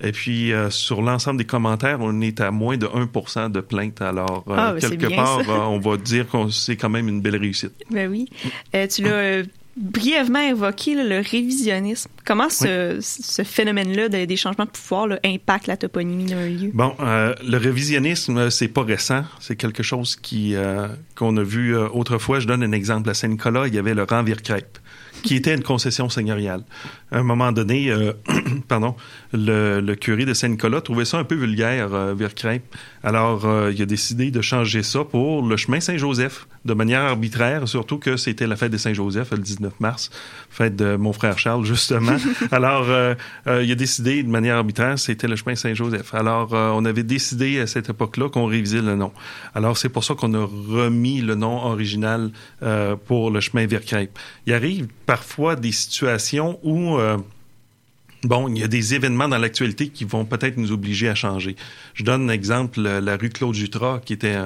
[0.00, 4.00] Et puis, euh, sur l'ensemble des commentaires, on est à moins de 1 de plaintes.
[4.00, 5.40] Alors, Ah, ben, quelque bien, part,
[5.72, 7.72] on va dire que c'est quand même une belle réussite.
[7.90, 8.28] Ben oui.
[8.88, 9.42] Tu l'as
[9.78, 12.10] brièvement évoqué, là, le révisionnisme.
[12.24, 16.70] Comment ce, ce phénomène-là de- des changements de pouvoir là, impacte la toponymie d'un lieu?
[16.74, 19.24] Bon, euh, le révisionnisme, euh, c'est pas récent.
[19.40, 22.40] C'est quelque chose qui euh, qu'on a vu autrefois.
[22.40, 23.08] Je donne un exemple.
[23.10, 24.78] À Saint-Nicolas, il y avait le Renvire-Crêpe,
[25.22, 26.62] qui était une concession seigneuriale.
[27.10, 28.12] À un moment donné, euh,
[28.68, 28.94] pardon,
[29.32, 32.14] le, le curé de Saint-Nicolas trouvait ça un peu vulgaire, euh.
[33.02, 37.66] Alors, euh, il a décidé de changer ça pour le chemin Saint-Joseph, de manière arbitraire,
[37.66, 40.10] surtout que c'était la fête de Saint-Joseph, le 19 mars,
[40.50, 42.16] fête de mon frère Charles, justement.
[42.50, 43.14] Alors, euh,
[43.46, 46.14] euh, il a décidé de manière arbitraire, c'était le chemin Saint-Joseph.
[46.14, 49.12] Alors, euh, on avait décidé à cette époque-là qu'on révisait le nom.
[49.54, 52.30] Alors, c'est pour ça qu'on a remis le nom original
[52.62, 54.18] euh, pour le chemin Vire-Crêpe.
[54.46, 56.97] Il arrive parfois des situations où...
[56.98, 57.16] euh,
[58.24, 61.54] Bon, il y a des événements dans l'actualité qui vont peut-être nous obliger à changer.
[61.94, 64.36] Je donne un exemple, la rue Claude Jutras, qui était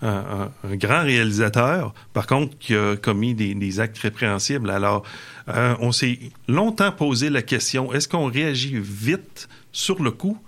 [0.00, 4.70] un, grand réalisateur, par contre, qui a commis des, actes répréhensibles.
[4.70, 5.02] Alors,
[5.48, 10.38] euh, on s'est longtemps posé la question, est-ce qu'on réagit vite sur le coup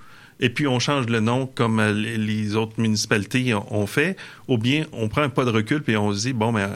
[0.43, 4.17] et puis on change le nom comme euh, les- autres municipalités ont fait,
[4.49, 6.67] ou bien on prend un pas de recul puis on se dit, bon, mais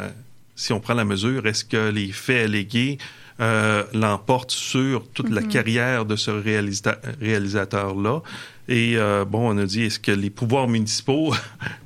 [0.54, 2.98] si on prend la mesure, est-ce que les faits allégués
[3.40, 5.48] euh, l'emportent sur toute la Mhm.
[5.48, 8.22] carrière de ce réalisa- réalisateur-là?
[8.66, 11.34] Et euh, bon, on a dit, est-ce que les pouvoirs municipaux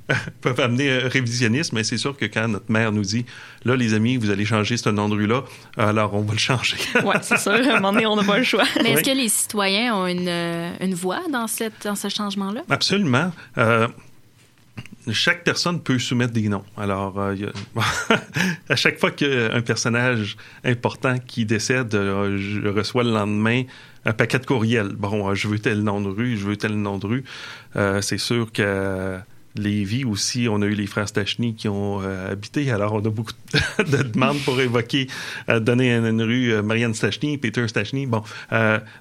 [0.40, 1.74] peuvent amener un révisionnisme?
[1.74, 3.24] Mais c'est sûr que quand notre maire nous dit,
[3.64, 5.42] là, les amis, vous allez changer ce nom de rue-là,
[5.76, 6.76] alors on va le changer.
[7.04, 7.50] Ouais, c'est sûr.
[7.52, 8.62] À un moment donné, on n'a pas le choix.
[8.82, 9.02] Mais est-ce Oui.
[9.14, 12.62] que les citoyens ont une, euh, une voix dans, cette, dans ce changement-là?
[12.70, 13.32] Absolument.
[13.58, 13.88] Euh,
[15.12, 16.64] chaque personne peut soumettre des noms.
[16.76, 17.34] Alors, euh,
[18.68, 23.10] à chaque fois qu'il y a un personnage important qui décède, euh, je reçois le
[23.10, 23.64] lendemain
[24.08, 24.94] un paquet de courriels.
[24.96, 27.24] Bon, euh, je veux tel nom de rue, je veux tel nom de rue.
[27.76, 29.18] Euh, c'est sûr que
[29.54, 32.70] Lévis aussi, on a eu les frères Stachny qui ont habité.
[32.70, 33.32] Alors, on a beaucoup
[33.78, 35.08] de demandes pour évoquer,
[35.48, 38.06] euh, donner une, une rue Marianne Stachny, Peter Stachny.
[38.06, 38.22] Bon,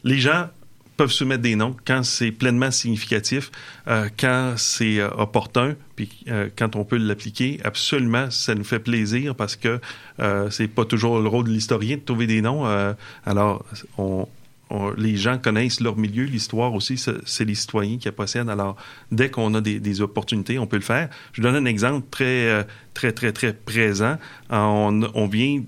[0.03, 0.49] les gens
[0.97, 3.51] peuvent soumettre des noms quand c'est pleinement significatif,
[3.87, 7.59] euh, quand c'est euh, opportun, puis euh, quand on peut l'appliquer.
[7.63, 9.79] Absolument, ça nous fait plaisir parce que
[10.19, 12.65] euh, c'est pas toujours le rôle de l'historien de trouver des noms.
[12.65, 12.93] euh,
[13.25, 13.63] alors,
[13.99, 14.27] on,
[14.69, 18.49] on- les gens connaissent leur milieu, l'histoire aussi, c'est les citoyens qui la.
[18.49, 18.75] Alors,
[19.11, 21.09] dès qu'on a des, des opportunités, on peut le faire.
[21.33, 24.17] Je donne un exemple très, euh, très, très, très présent.
[24.49, 25.61] On, on vient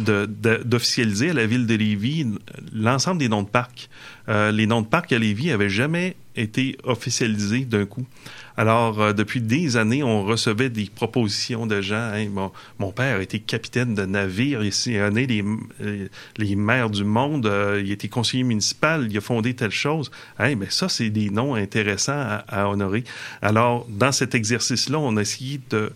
[0.00, 2.26] d'officialiser à la ville de Lévis
[2.72, 3.88] l'ensemble des noms de parcs.
[4.28, 8.06] Euh, les noms de parcs à Lévis n'avaient jamais été officialisés d'un coup.
[8.56, 12.12] Alors, euh, depuis des années, on recevait des propositions de gens.
[12.78, 15.44] Mon, père a été capitaine de navire, il sillonné les,
[15.80, 17.46] euh, les mers du monde,
[17.82, 20.10] il a été conseiller municipal, il a fondé telle chose.
[20.38, 23.04] Hey, mais ça, c'est des noms intéressants à, à honorer.
[23.42, 25.92] Alors, dans cet exercice-là, on a essayé de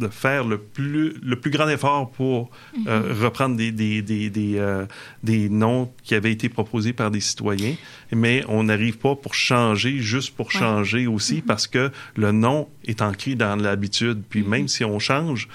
[0.00, 2.50] de faire le plus, le plus grand effort pour
[2.88, 3.22] euh, Mhm.
[3.24, 4.86] reprendre des, des, des, des, euh,
[5.22, 7.74] des noms qui avaient été proposés par des citoyens,
[8.12, 13.02] mais on n'arrive pas pour changer, juste pour changer aussi, parce que le nom est
[13.02, 14.22] ancré dans l'habitude.
[14.28, 15.48] Puis même si on change,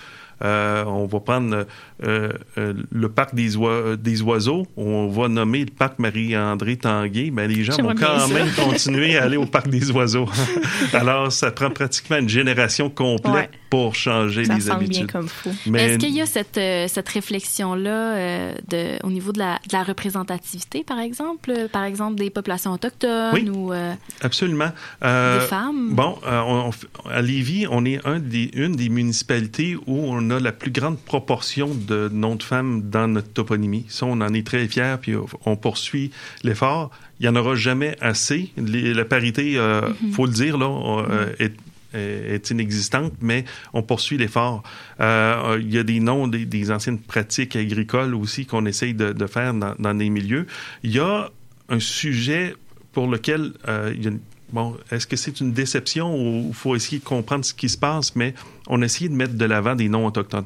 [0.43, 1.65] euh, on va prendre
[2.03, 7.31] euh, euh, le parc des, oi- des oiseaux, on va nommer le parc Marie-André Tanguay,
[7.31, 8.33] ben les gens vont quand ça.
[8.33, 10.27] même continuer à aller au parc des oiseaux.
[10.93, 13.49] Alors, ça prend pratiquement une génération complète Ouais.
[13.83, 14.97] Pour changer Ça les habitudes.
[14.97, 15.27] bien comme.
[15.67, 19.55] Mais Est-ce qu'il y a cette, euh, cette réflexion-là euh, de, au niveau de la,
[19.67, 21.51] de la représentativité, par exemple?
[21.51, 23.49] Euh, Par exemple, des populations autochtones Oui.
[23.49, 23.73] ou...
[23.73, 24.71] euh, Absolument.
[25.03, 25.93] Euh, Des femmes?
[25.93, 29.97] Bon, euh, on- on f- à Lévis, on est un des, une des municipalités où
[30.07, 33.85] on a la plus grande proportion de noms de femmes dans notre toponymie.
[33.89, 35.13] Ça, on en est très fiers, puis
[35.45, 36.11] on poursuit
[36.43, 36.91] l'effort.
[37.19, 38.51] Il n'y en aura jamais assez.
[38.57, 40.11] Les- la parité, euh, Mhm.
[40.11, 41.03] faut le dire, là,
[41.39, 41.53] est, est-
[41.95, 44.63] est inexistante, mais on poursuit l'effort.
[44.99, 49.53] Euh, Il y a des noms des, anciennes pratiques agricoles aussi qu'on essaye de, faire
[49.53, 50.47] dans, des milieux.
[50.83, 51.29] Il y a
[51.69, 52.55] un sujet
[52.91, 54.11] pour lequel euh, il y a
[54.53, 58.15] Bon, est-ce que c'est une déception ou faut essayer de comprendre ce qui se passe,
[58.15, 58.35] mais
[58.67, 60.45] on a essayé de mettre de l'avant des noms autochtones.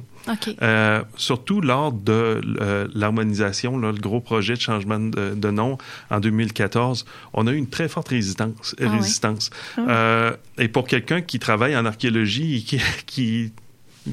[0.61, 5.77] Euh, surtout lors de euh, l'harmonisation, le gros projet de changement de, de nom
[6.09, 8.75] en 2014, on a eu une très forte résistance.
[8.79, 9.49] Ah résistance.
[9.77, 9.81] Ah.
[9.89, 13.53] Euh, et pour quelqu'un qui travaille en archéologie et qui, qui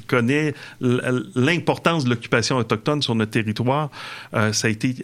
[0.06, 3.88] connaît l'importance de l'occupation autochtone sur notre territoire,
[4.32, 4.94] ça a été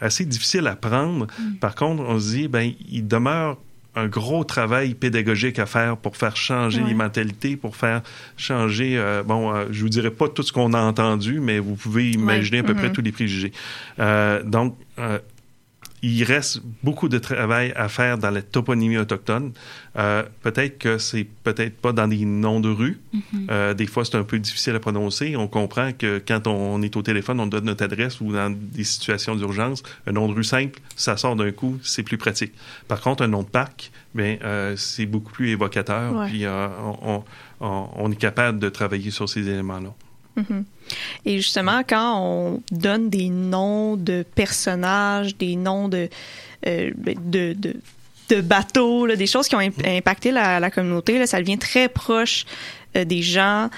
[0.00, 1.26] assez difficile à prendre.
[1.60, 3.58] Par contre, on se dit, ben, il demeure
[3.96, 6.88] un gros travail pédagogique à faire pour faire changer Ouais.
[6.88, 8.02] les mentalités, pour faire
[8.36, 11.74] changer, euh, bon, euh, je vous dirais pas tout ce qu'on a entendu, mais vous
[11.74, 12.92] pouvez imaginer à peu près Mhm.
[12.92, 13.52] tous les préjugés.
[13.98, 15.18] Euh, donc, euh,
[16.02, 19.52] il reste beaucoup de travail à faire dans la toponymie autochtone.
[19.96, 22.98] Euh, peut-être que c'est peut-être pas dans des noms de rue.
[23.12, 23.20] Mhm.
[23.50, 25.36] Euh, des fois, c'est un peu difficile à prononcer.
[25.36, 28.84] On comprend que quand on est au téléphone, on donne notre adresse ou dans des
[28.84, 32.52] situations d'urgence, un nom de rue simple, ça sort d'un coup, c'est plus pratique.
[32.88, 36.14] Par contre, un nom de parc, ben, euh, c'est beaucoup plus évocateur.
[36.16, 36.28] Ouais.
[36.28, 36.68] Puis euh,
[37.02, 37.22] on,
[37.60, 39.92] on- on est capable de travailler sur ces éléments-là.
[40.36, 40.64] Mhm.
[41.24, 46.08] Et justement, quand on donne des noms de personnages, des noms de,
[46.66, 47.76] euh, de, de,
[48.28, 51.58] de bateaux, là, des choses qui ont imp- impacté la, la communauté, là, ça devient
[51.58, 52.46] très proche
[52.96, 53.68] euh, des gens.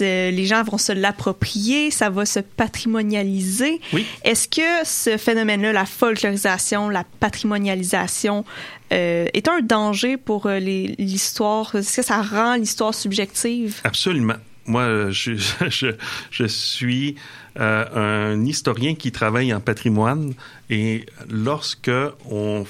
[0.00, 3.82] Les gens vont se l'approprier, ça va se patrimonialiser.
[3.92, 4.06] Oui.
[4.22, 8.46] Est-ce que ce phénomène-là, la folklorisation, la patrimonialisation,
[8.94, 11.74] euh, est un danger pour l'histoire?
[11.74, 13.82] Est-ce que ça rend l'histoire subjective?
[13.84, 14.36] Absolument.
[14.66, 15.32] Moi, euh, je,
[15.68, 15.94] je,
[16.30, 17.16] je suis
[17.58, 20.34] euh, un historien qui travaille en patrimoine
[20.70, 21.90] et lorsque
[22.30, 22.64] on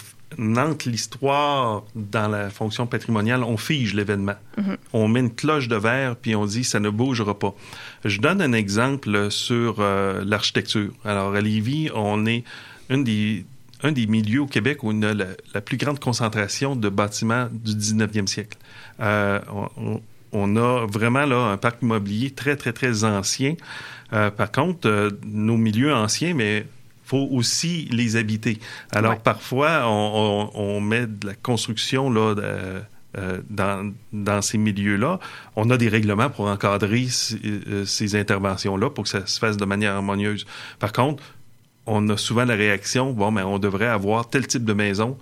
[0.56, 4.34] entre l'histoire dans la fonction patrimoniale, on fige l'événement.
[4.58, 4.76] Mhm.
[4.92, 7.54] On met une cloche de verre puis on dit ça ne bougera pas.
[8.04, 10.90] Je donne un exemple sur euh, l'architecture.
[11.04, 12.42] Alors à Lévis, on est
[12.90, 13.44] une des
[13.84, 17.48] un des milieux au Québec où on a la, la plus grande concentration de bâtiments
[17.52, 18.56] du 19e siècle.
[19.00, 19.38] Euh,
[19.76, 20.00] on-
[20.34, 23.54] on, a vraiment là un parc immobilier très, très, très ancien.
[24.12, 26.66] Euh, par contre, euh, nos milieux anciens, mais
[27.04, 28.58] faut aussi les habiter.
[28.92, 29.20] Alors, Ouais.
[29.22, 32.82] parfois, on, on- on met de la construction là, de-
[33.16, 35.20] euh, dans, dans ces milieux-là.
[35.54, 39.56] On a des règlements pour encadrer ces, euh, ces interventions-là pour que ça se fasse
[39.56, 40.46] de manière harmonieuse.
[40.80, 41.22] Par contre,
[41.86, 45.16] on a souvent la réaction, bon, mais on devrait avoir tel type de maison,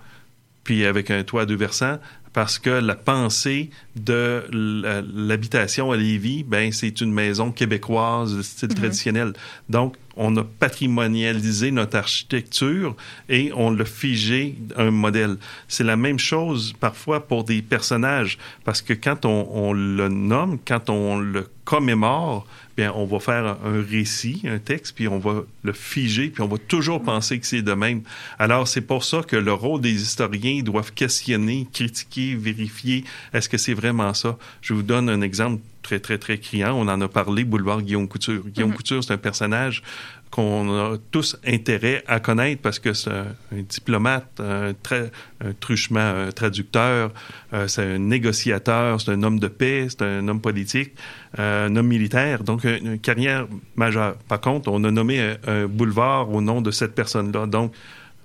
[0.63, 1.99] puis avec un toit à deux versants,
[2.33, 8.41] parce que la pensée de l- l'habitation à Lévis, ben c'est une maison québécoise de
[8.41, 8.75] style Mhm.
[8.75, 9.33] traditionnel.
[9.69, 12.95] Donc, on a patrimonialisé notre architecture
[13.29, 15.37] et on l'a figé un modèle.
[15.67, 20.89] C'est la même chose parfois pour des personnages, parce que quand on, le nomme, quand
[20.89, 22.45] on le commémore,
[22.75, 26.47] bien, on va faire un, récit, un texte, puis on va le figer, puis on
[26.47, 28.01] va toujours penser que c'est de même.
[28.39, 33.03] Alors, c'est pour ça que le rôle des historiens doivent questionner, critiquer, vérifier,
[33.33, 34.37] est-ce que c'est vraiment ça?
[34.61, 36.73] Je vous donne un exemple très, très, très criant.
[36.75, 38.41] On en a parlé, Boulevard Guillaume Couture.
[38.47, 38.75] Guillaume Mhm.
[38.77, 39.83] Couture, c'est un personnage
[40.31, 45.11] qu'on a tous intérêt à connaître parce que c'est un, un diplomate, un, tra-
[45.45, 47.11] un truchement, un traducteur,
[47.53, 50.93] euh, c'est un négociateur, c'est un homme de paix, c'est un homme politique,
[51.37, 54.15] euh, un homme militaire, donc un- une carrière majeure.
[54.27, 57.45] Par contre, on a nommé un, un boulevard au nom de cette personne-là.
[57.45, 57.73] Donc,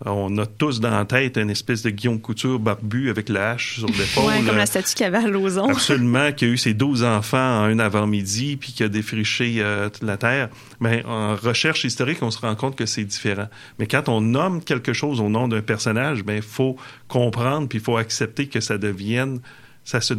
[0.04, 3.78] on a tous dans la tête une espèce de Guillaume Couture barbu avec la hache
[3.78, 4.24] sur l'épaule.
[4.26, 5.68] Ouais, comme euh, la statue qu'il avait à Lauson.
[5.68, 9.88] Absolument, qui a eu ses 12 enfants en un avant-midi, puis qui a défriché euh,
[9.88, 10.48] toute la terre.
[10.80, 13.48] Mais en recherche historique, on se rend compte que c'est différent.
[13.78, 16.76] Mais quand on nomme quelque chose au nom d'un personnage, ben il faut
[17.08, 19.40] comprendre, puis il faut accepter que ça devienne,
[19.84, 20.14] ça se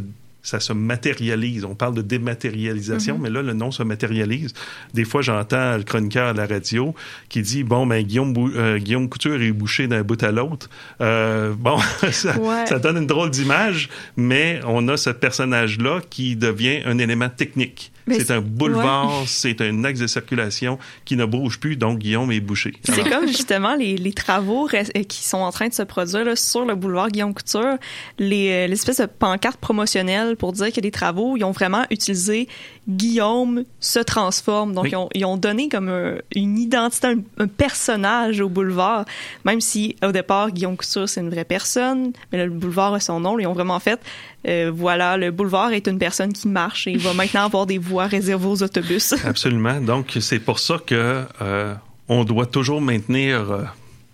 [0.49, 1.63] ça se matérialise.
[1.65, 3.21] On parle de dématérialisation, Mhm.
[3.23, 4.53] mais là, le nom se matérialise.
[4.93, 6.95] Des fois, j'entends le chroniqueur à la radio
[7.29, 10.69] qui dit, bon, ben, Guillaume, Bou- euh, Guillaume Couture est bouché d'un bout à l'autre.
[11.01, 11.77] Euh, bon,
[12.11, 12.65] ça, Ouais.
[12.65, 17.91] ça donne une drôle d'image, mais on a ce personnage-là qui devient un élément technique.
[18.17, 19.27] C'est un boulevard, ouais.
[19.27, 22.73] c'est un axe de circulation qui ne bouge plus, donc Guillaume est bouché.
[22.83, 26.35] C'est comme justement les, les travaux euh, qui sont en train de se produire là,
[26.35, 27.77] sur le boulevard Guillaume Couture,
[28.17, 31.37] les, euh, l'espèce de pancarte promotionnelle pour dire qu'il y a des travaux.
[31.37, 32.47] Ils ont vraiment utilisé
[32.89, 34.73] Guillaume se transforme.
[34.73, 34.89] Donc, Oui.
[34.91, 39.05] ils, ont, ils ont donné comme un- une identité, un, un personnage au boulevard,
[39.45, 42.99] même si au départ, Guillaume Couture, c'est une vraie personne, mais là, le boulevard a
[42.99, 43.37] son nom.
[43.39, 43.99] Ils ont vraiment fait,
[44.47, 47.77] euh, voilà, le boulevard est une personne qui marche et il va maintenant avoir des
[47.77, 49.13] voies réservées aux autobus.
[49.23, 49.79] Absolument.
[49.81, 51.73] Donc, c'est pour ça que euh,
[52.07, 53.63] on doit toujours maintenir euh,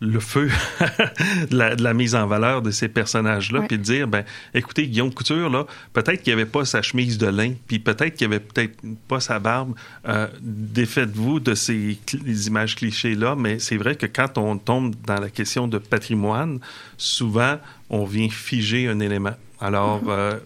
[0.05, 0.49] le feu
[1.51, 4.87] de, la, de la mise en valeur de ces personnages-là, puis de dire, ben, écoutez,
[4.87, 8.27] Guillaume Couture, là, peut-être qu'il n'y avait pas sa chemise de lin, puis peut-être qu'il
[8.29, 8.77] n'y avait peut-être
[9.07, 9.73] pas sa barbe.
[10.07, 15.19] Euh, Défaites-vous de ces les images clichés-là, mais c'est vrai que quand on tombe dans
[15.19, 16.59] la question de patrimoine,
[16.97, 17.57] souvent,
[17.89, 19.35] on vient figer un élément.
[19.59, 20.37] Alors, euh,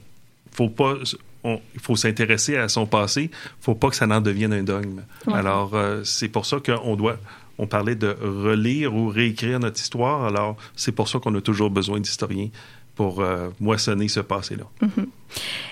[0.51, 0.95] faut pas
[1.43, 3.31] on- il faut s'intéresser à son passé,
[3.61, 5.03] faut pas que ça n'en devienne un dogme.
[5.25, 5.33] Ouais.
[5.33, 7.17] Alors euh, c'est pour ça qu'on doit
[7.59, 10.25] on parlait de relire ou réécrire notre histoire.
[10.25, 12.49] Alors c'est pour ça qu'on a toujours besoin d'historiens
[12.95, 14.63] pour euh, moissonner ce passé-là.
[14.81, 15.07] Mhm.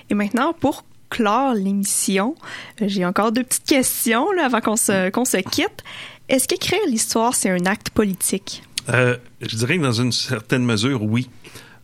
[0.10, 2.36] Et maintenant, pour clore l'émission,
[2.82, 5.84] euh, j'ai encore deux petites questions là, avant qu'on se, se quitte.
[6.30, 8.62] Est-ce qu'écrire l'histoire, c'est un acte politique?
[8.90, 11.30] Euh, je dirais que dans une certaine mesure, oui.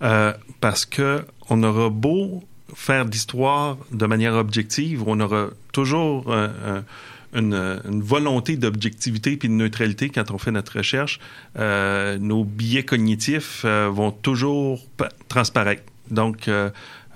[0.02, 2.44] Euh, parce que on aura beau
[2.76, 6.84] faire de l'histoire de manière objective, on aura toujours un-
[7.34, 7.54] une,
[7.90, 11.20] une volonté d'objectivité puis de neutralité quand on fait notre recherche.
[11.58, 15.84] Euh, nos biais cognitifs euh, vont toujours pa- transparaître.
[16.12, 16.70] Donc, euh,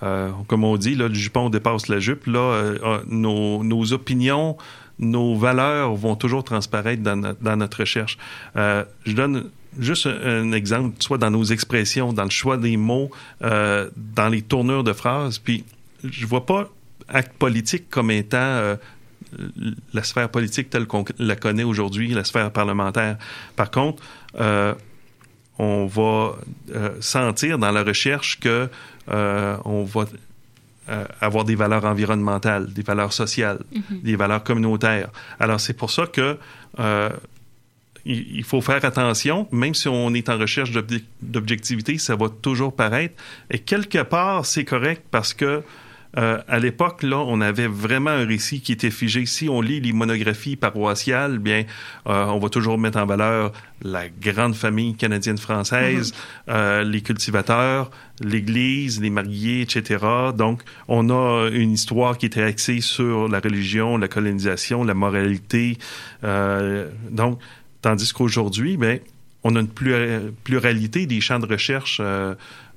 [0.04, 2.28] euh, comme on dit, là, le jupon dépasse la jupe.
[2.28, 4.58] Là, euh, euh, nos, nos opinions,
[5.00, 8.18] nos valeurs vont toujours transparaître dans, notre- recherche.
[8.56, 9.50] Euh, je donne
[9.80, 13.12] juste un, un exemple, soit dans nos expressions, dans le choix des mots,
[13.44, 15.38] euh, dans les tournures de phrases.
[15.40, 15.64] Puis,
[16.04, 16.70] je vois pas
[17.10, 18.76] acte politique comme étant euh,
[19.94, 23.18] la sphère politique telle qu'on la connaît aujourd'hui, la sphère parlementaire.
[23.56, 24.02] Par contre,
[24.40, 24.74] euh,
[25.60, 26.36] on va
[26.76, 28.70] euh, sentir dans la recherche que
[29.10, 30.06] euh, on va
[31.20, 34.00] avoir des valeurs environnementales, des valeurs sociales, Mhm.
[34.04, 35.10] des valeurs communautaires.
[35.40, 36.38] Alors c'est pour ça que
[38.06, 42.74] il faut faire attention, même si on est en recherche d'obje- d'objectivité, ça va toujours
[42.74, 43.16] paraître.
[43.52, 45.62] Et quelque part, c'est correct parce que
[46.18, 49.26] euh, à l'époque, là, on avait vraiment un récit qui était figé.
[49.26, 51.66] Si on lit les monographies paroissiales, bien,
[52.08, 53.52] euh, on va toujours mettre en valeur
[53.84, 56.14] la grande famille canadienne-française,
[56.50, 57.92] euh, les cultivateurs,
[58.22, 60.04] l'Église, les mariés, etc.
[60.36, 65.78] Donc, on a une histoire qui était axée sur la religion, la colonisation, la moralité.
[66.24, 67.40] Euh, donc,
[67.82, 69.00] tandis qu'aujourd'hui, ben,
[69.44, 72.02] on a une plura- pluralité des champs de recherche.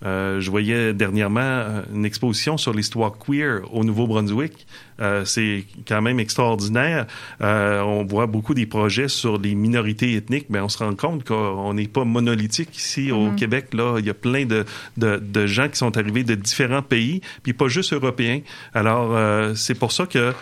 [0.04, 4.66] Euh, je voyais dernièrement euh, une exposition sur l'histoire queer au Nouveau-Brunswick.
[5.00, 7.06] Euh, c'est quand même extraordinaire.
[7.42, 11.24] Euh, on voit beaucoup des projets sur les minorités ethniques, mais on se rend compte
[11.24, 13.36] qu'on n'est pas monolithique ici au Mhm.
[13.36, 13.74] Québec.
[13.74, 14.64] Là, il y a plein de,
[14.96, 18.40] de, de gens qui sont arrivés de différents pays, puis pas juste européens.
[18.74, 19.16] Alors,
[19.56, 20.32] c'est pour ça que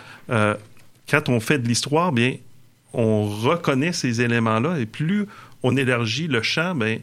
[1.09, 2.35] quand on fait de l'histoire, bien,
[2.93, 5.25] on reconnaît ces éléments-là et plus
[5.63, 6.99] on élargit le champ, ben,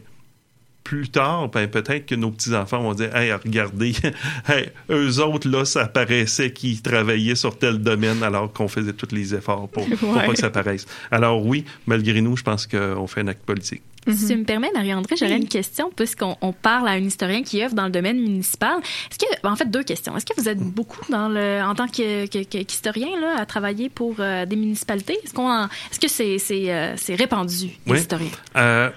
[0.87, 3.91] plus tard, ben, peut-être que nos petits-enfants vont dire Hey, regardez,
[4.47, 9.13] hey, eux autres, là, ça paraissait qu'ils travaillaient sur tel domaine alors qu'on faisait tous
[9.13, 10.25] les efforts pour, pour Ouais.
[10.25, 10.85] pas que ça paraisse.
[11.11, 13.81] Alors, oui, malgré nous, je pense qu'on fait un acte politique.
[14.09, 17.61] Si tu me permets, Marie-André, j'aurais une question, puisqu'on on parle à un historien qui
[17.61, 18.77] œuvre dans le domaine municipal.
[19.11, 20.15] Est-ce que, en fait, deux questions.
[20.15, 23.45] Est-ce que vous êtes beaucoup dans le, en tant que- que- que- qu'historien, là, à
[23.45, 25.17] travailler pour euh, des municipalités?
[25.25, 27.99] Est-ce qu'on, en- est-ce que c'est, c'est, euh, c'est répandu, les Oui.
[27.99, 28.29] historiens?
[28.55, 28.89] Euh,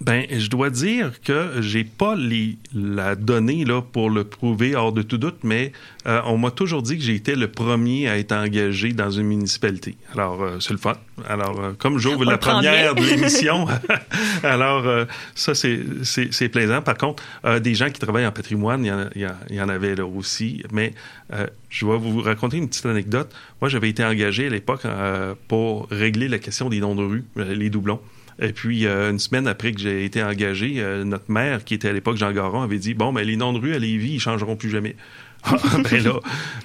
[0.00, 4.92] ben, je dois dire que j'ai pas les, la donnée là pour le prouver hors
[4.92, 5.72] de tout doute, mais
[6.06, 9.26] euh, on m'a toujours dit que j'ai été le premier à être engagé dans une
[9.26, 9.96] municipalité.
[10.14, 10.94] Alors, euh, c'est le fun.
[11.28, 13.66] Alors, euh, comme j'ouvre la première de l'émission,
[14.44, 16.80] alors euh, ça c'est c'est c'est plaisant.
[16.80, 19.26] Par contre, euh, des gens qui travaillent en patrimoine, il y en, a- il y
[19.26, 20.94] en- il y en avait là aussi, mais
[21.32, 23.34] euh, je vais vous raconter une petite anecdote.
[23.60, 27.24] Moi, j'avais été engagé à l'époque euh, pour régler la question des noms de rue,
[27.36, 28.00] les doublons.
[28.40, 31.88] Et puis, euh, une semaine après que j'ai été engagé, euh, notre maire, qui était
[31.88, 34.20] à l'époque Jean Garon, avait dit Bon, ben, les noms de rue à Lévis, ils
[34.20, 34.94] changeront plus jamais.
[35.44, 35.56] Ah,
[35.88, 36.14] ben là,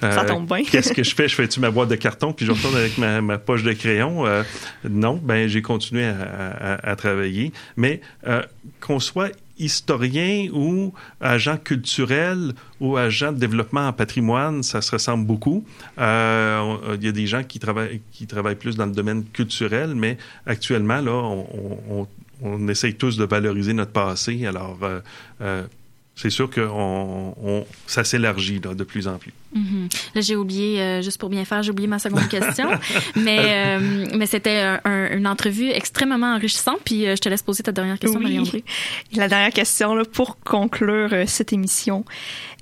[0.00, 0.64] Ça tombe bien.
[0.64, 1.28] qu'est-ce que je fais?
[1.28, 4.26] Je fais-tu ma boîte de carton puis je retourne avec ma, ma poche de crayon?
[4.26, 4.42] Euh,
[4.88, 7.52] non, ben j'ai continué à, à- à travailler.
[7.76, 8.42] Mais euh,
[8.80, 15.26] qu'on soit historien ou agent culturel ou agent de développement en patrimoine, ça se ressemble
[15.26, 15.64] beaucoup.
[15.98, 19.94] Euh, Il y a des gens qui travaillent, qui travaillent plus dans le domaine culturel,
[19.94, 21.46] mais actuellement, là, on,
[21.90, 22.06] on-
[22.42, 24.44] on essaye tous de valoriser notre passé.
[24.44, 25.00] Alors, euh,
[25.40, 25.62] euh,
[26.16, 29.32] c'est sûr que on, on- ça s'élargit là, de plus en plus.
[29.54, 29.88] Mhm.
[30.14, 32.68] Là, j'ai oublié, euh, juste pour bien faire, j'ai oublié ma seconde question.
[33.16, 33.38] mais
[33.78, 36.78] euh, mais c'était un- un- une entrevue extrêmement enrichissante.
[36.84, 38.24] Puis euh, je te laisse poser ta dernière question, Oui.
[38.24, 38.64] Marie-André.
[39.12, 42.04] Et la dernière question, là, pour conclure euh, cette émission,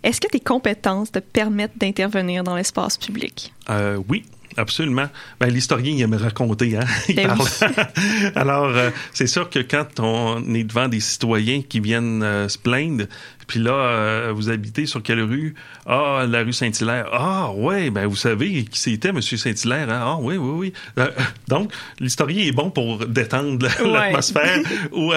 [0.03, 3.53] est-ce que tes compétences te permettent d'intervenir dans l'espace public?
[3.71, 4.25] Euh, oui,
[4.57, 5.09] Absolument.
[5.41, 6.85] Ben, l'historien, il aime raconter, hein?
[7.09, 7.49] Il Ben parle.
[8.35, 12.59] Alors, euh, c'est sûr que quand on est devant des citoyens qui viennent euh, se
[12.59, 13.05] plaindre,
[13.47, 15.55] puis là, euh, vous habitez sur quelle rue?
[15.87, 17.09] Ah, la rue Saint-Hilaire.
[17.13, 19.21] Ah, ouais, ben vous savez qui c'était, M.
[19.21, 19.91] Saint-Hilaire.
[19.91, 20.01] Hein?
[20.05, 21.05] Ah, oui, oui, oui.
[21.49, 23.91] Donc, l'historien est bon pour détendre Ouais.
[23.91, 24.61] l'atmosphère
[24.93, 25.13] ou,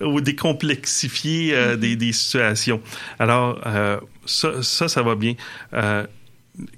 [0.00, 2.80] ou décomplexifier des, des situations.
[3.18, 3.60] Alors,
[4.26, 5.34] ça, ça, ça va bien.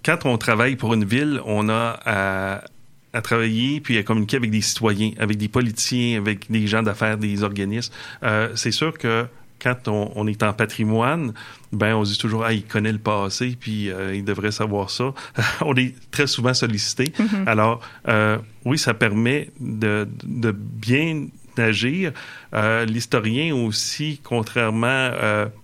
[0.04, 2.64] Quand on travaille pour une ville, on a à,
[3.12, 7.18] à travailler puis à communiquer avec des citoyens, avec des politiciens, avec des gens d'affaires,
[7.18, 7.92] des organismes.
[8.22, 9.26] Euh, c'est sûr que
[9.62, 11.32] quand on, on est en patrimoine,
[11.72, 14.90] ben on se dit toujours ah il connaît le passé puis euh, il devrait savoir
[14.90, 15.14] ça.
[15.60, 17.12] on est très souvent sollicité.
[17.18, 17.44] Mhm.
[17.46, 22.12] Alors euh, oui, ça permet de, de bien agir.
[22.54, 25.10] Euh, L'historien aussi, contrairement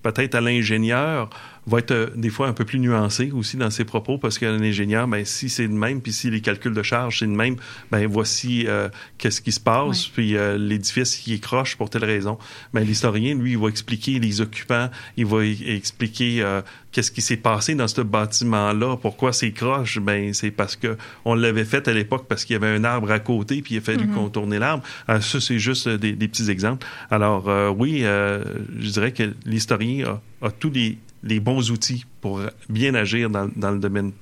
[0.03, 1.31] peut-être à l'ingénieur,
[1.69, 4.61] va être euh, des fois un peu plus nuancé aussi dans ses propos parce qu'un
[4.61, 7.57] ingénieur, ben, si c'est de même, puis si les calculs de charge c'est de même,
[7.91, 8.89] ben voici euh,
[9.19, 12.39] qu'est-ce qui se passe, puis euh, l'édifice qui est croche pour telle raison.
[12.73, 16.63] Ben, l'historien, lui, il va expliquer les occupants, il va y- expliquer euh,
[16.93, 21.35] qu'est-ce qui s'est passé dans ce bâtiment-là, pourquoi c'est croche, ben c'est parce que on
[21.35, 23.81] l'avait fait à l'époque parce qu'il y avait un arbre à côté, puis il a
[23.81, 24.83] fallu contourner l'arbre.
[25.09, 26.87] Euh, ça, c'est juste des, des petits exemples.
[27.11, 28.43] Alors euh, oui, euh,
[28.79, 33.49] je dirais que l'historien a, a tous les, les bons outils pour bien agir dans,
[33.57, 34.13] dans le domaine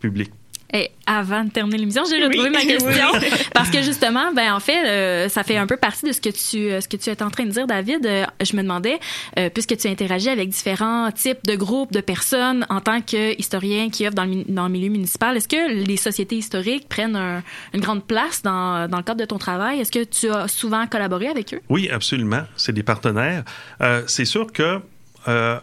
[0.00, 0.30] public.
[0.74, 2.24] Et avant de terminer l'émission, j'ai Oui.
[2.24, 3.28] retrouvé ma question Oui.
[3.54, 6.28] parce que justement, ben en fait, euh, ça fait un peu partie de ce que
[6.30, 8.04] tu euh, ce que tu es en train de dire, David.
[8.04, 8.98] Euh, je me demandais,
[9.38, 13.90] euh, puisque tu interagis avec différents types de groupes de personnes en tant que historien
[13.90, 17.44] qui œuvre dans le, dans le milieu municipal, est-ce que les sociétés historiques prennent un-
[17.72, 19.78] une grande place dans, dans le cadre de ton travail?
[19.80, 21.60] Est-ce que tu as souvent collaboré avec eux?
[21.68, 22.42] Oui, absolument.
[22.56, 23.44] C'est des partenaires.
[23.82, 24.80] Euh, c'est sûr que,
[25.28, 25.60] euh,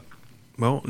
[0.58, 0.82] bon,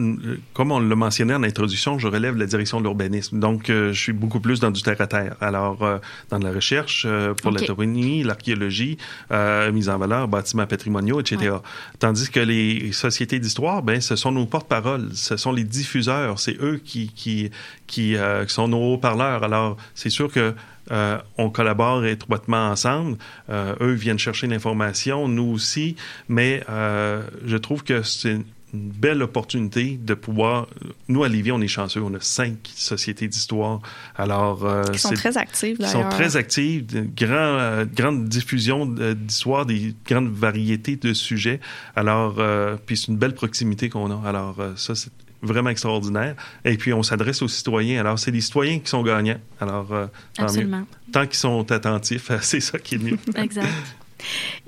[0.54, 3.40] comme on l'a mentionné en introduction, je relève la direction de l'urbanisme.
[3.40, 5.36] Donc, euh, je suis beaucoup plus dans du terre-à-terre.
[5.42, 5.98] Alors, euh,
[6.30, 7.62] dans la recherche euh, pour Ok.
[7.62, 8.98] la toponymie, l'archéologie,
[9.32, 11.56] euh, mise en valeur, bâtiments patrimoniaux, etc.
[12.00, 16.58] Tandis que les sociétés d'histoire, ben, ce sont nos porte-paroles, ce sont les diffuseurs, c'est
[16.62, 17.50] eux qui, qui,
[17.88, 19.44] qui, euh, qui sont nos haut-parleurs.
[19.44, 20.54] Alors, c'est sûr que
[20.92, 23.18] euh, on collabore étroitement ensemble.
[23.50, 25.96] Euh, eux viennent chercher l'information, nous aussi,
[26.28, 28.40] mais euh, je trouve que c'est
[28.74, 30.68] une belle opportunité de pouvoir.
[31.08, 32.02] Nous, à Lévis, on est chanceux.
[32.02, 33.82] On a cinq sociétés d'histoire.
[34.16, 36.10] Alors, euh, Qui sont très actives, qui sont d'ailleurs.
[36.10, 41.60] très actives, grand, euh, grande diffusion de- d'histoire, des grandes variétés de sujets.
[41.96, 44.28] Alors, euh, puis c'est une belle proximité qu'on a.
[44.28, 45.12] Alors, euh, ça, c'est
[45.44, 46.36] vraiment extraordinaire.
[46.66, 48.00] Et puis, on s'adresse aux citoyens.
[48.00, 49.40] Alors, c'est les citoyens qui sont gagnants.
[49.60, 50.06] Alors, euh,
[50.40, 50.44] mieux.
[50.46, 50.88] Absolument.
[51.12, 53.18] Tant qu'ils sont attentifs, c'est ça qui est mieux.
[53.36, 53.68] Exact.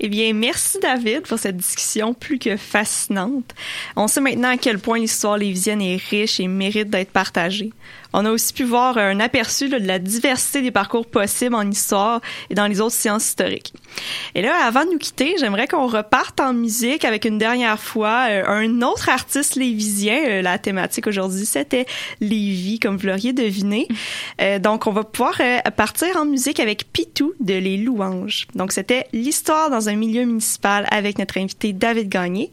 [0.00, 3.54] Eh bien, merci David pour cette discussion plus que fascinante.
[3.96, 7.72] On sait maintenant à quel point l'histoire lévisienne est riche et mérite d'être partagée.
[8.12, 11.68] On a aussi pu voir un aperçu là, de la diversité des parcours possibles en
[11.70, 13.72] histoire et dans les autres sciences historiques.
[14.34, 18.26] Et là, avant de nous quitter, j'aimerais qu'on reparte en musique avec une dernière fois
[18.30, 20.18] euh, un autre artiste lévisien.
[20.26, 21.86] Euh, la thématique aujourd'hui, c'était
[22.20, 23.88] Lévis, comme vous l'auriez deviné.
[24.42, 28.46] Euh, donc, on va pouvoir euh, partir en musique avec Pitou de Les Louanges.
[28.54, 32.50] Donc, c'était l'histoire dans un milieu municipal avec notre invité David Gagné.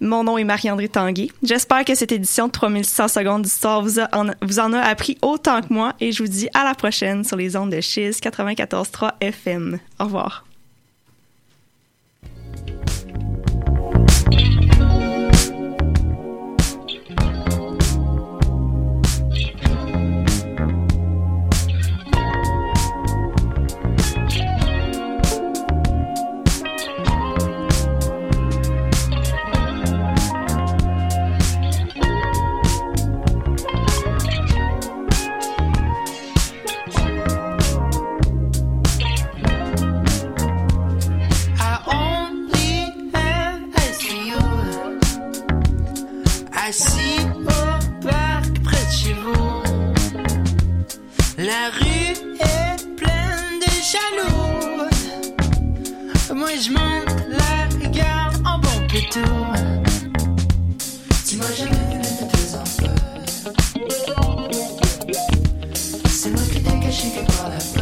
[0.00, 1.28] Mon nom est Marie-André Tanguay.
[1.42, 4.95] J'espère que cette édition de 3600 secondes d'histoire vous, a- en, vous en a appris
[5.22, 8.20] autant que moi et je vous dis à la prochaine sur les ondes de Chiz
[8.20, 9.78] 94.3 FM.
[10.00, 10.45] Au revoir.
[53.96, 54.88] De jaloux.
[56.34, 59.20] Moi je monte la garde en bon pétou.
[61.26, 62.04] Tu m'as jamais vu me
[62.36, 62.94] faisant peur.
[66.08, 67.75] C'est moi qui t'ai caché quelque part la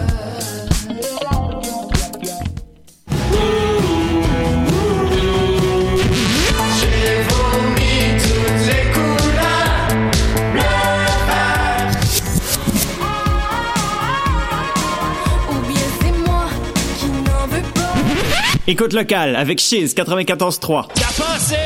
[18.66, 20.88] Écoute locale avec Chiz 94.3.
[21.18, 21.56] Passé,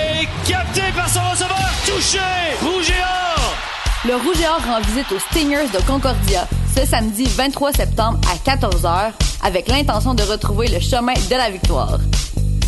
[0.46, 2.18] capté par son receveur, touché,
[2.60, 3.54] rouge et or.
[4.06, 6.46] Le Rouge et Or rend visite aux Stingers de Concordia.
[6.76, 9.12] ce samedi 23 septembre à 14h
[9.44, 11.98] avec l'intention de retrouver le chemin de la victoire.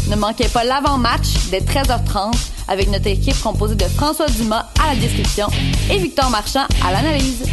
[0.09, 2.33] Ne manquez pas l'avant-match dès 13h30
[2.69, 5.49] avec notre équipe composée de François Dumas à la description
[5.91, 7.45] et Victor Marchand à l'analyse.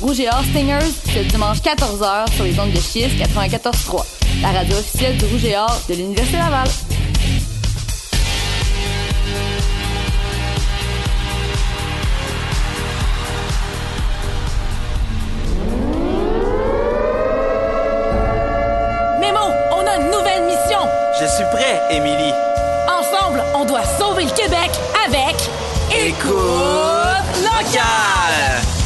[0.00, 4.04] Rouge et Or Stingers, ce dimanche 14h sur les ondes de Chiz 94.3,
[4.42, 6.68] la radio officielle du Rouge et Or de l'Université Laval.
[19.18, 19.38] Mémo,
[19.72, 20.80] on a une nouvelle mission.
[21.18, 22.34] Je suis prêt, Émilie.
[22.86, 24.70] Ensemble, on doit sauver le Québec
[25.06, 25.36] avec
[25.90, 28.85] Écoute locale.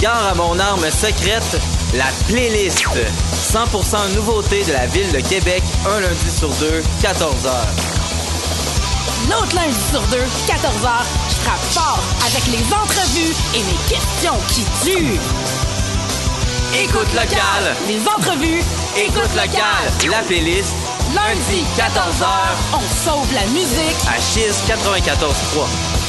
[0.00, 1.60] Gare à mon arme secrète,
[1.94, 2.84] la playlist.
[3.52, 7.50] 100% nouveauté de la ville de Québec, un lundi sur deux, 14h.
[9.28, 10.90] L'autre lundi sur deux, 14h,
[11.30, 15.20] je frappe fort avec les entrevues et les questions qui tuent.
[16.80, 17.74] Écoute locale.
[17.88, 18.62] Les entrevues.
[18.96, 20.10] Écoute locale.
[20.10, 20.74] La playlist.
[21.14, 22.26] Lundi, 14h,
[22.74, 23.96] on sauve la musique.
[24.06, 26.07] À Chiz 94.3.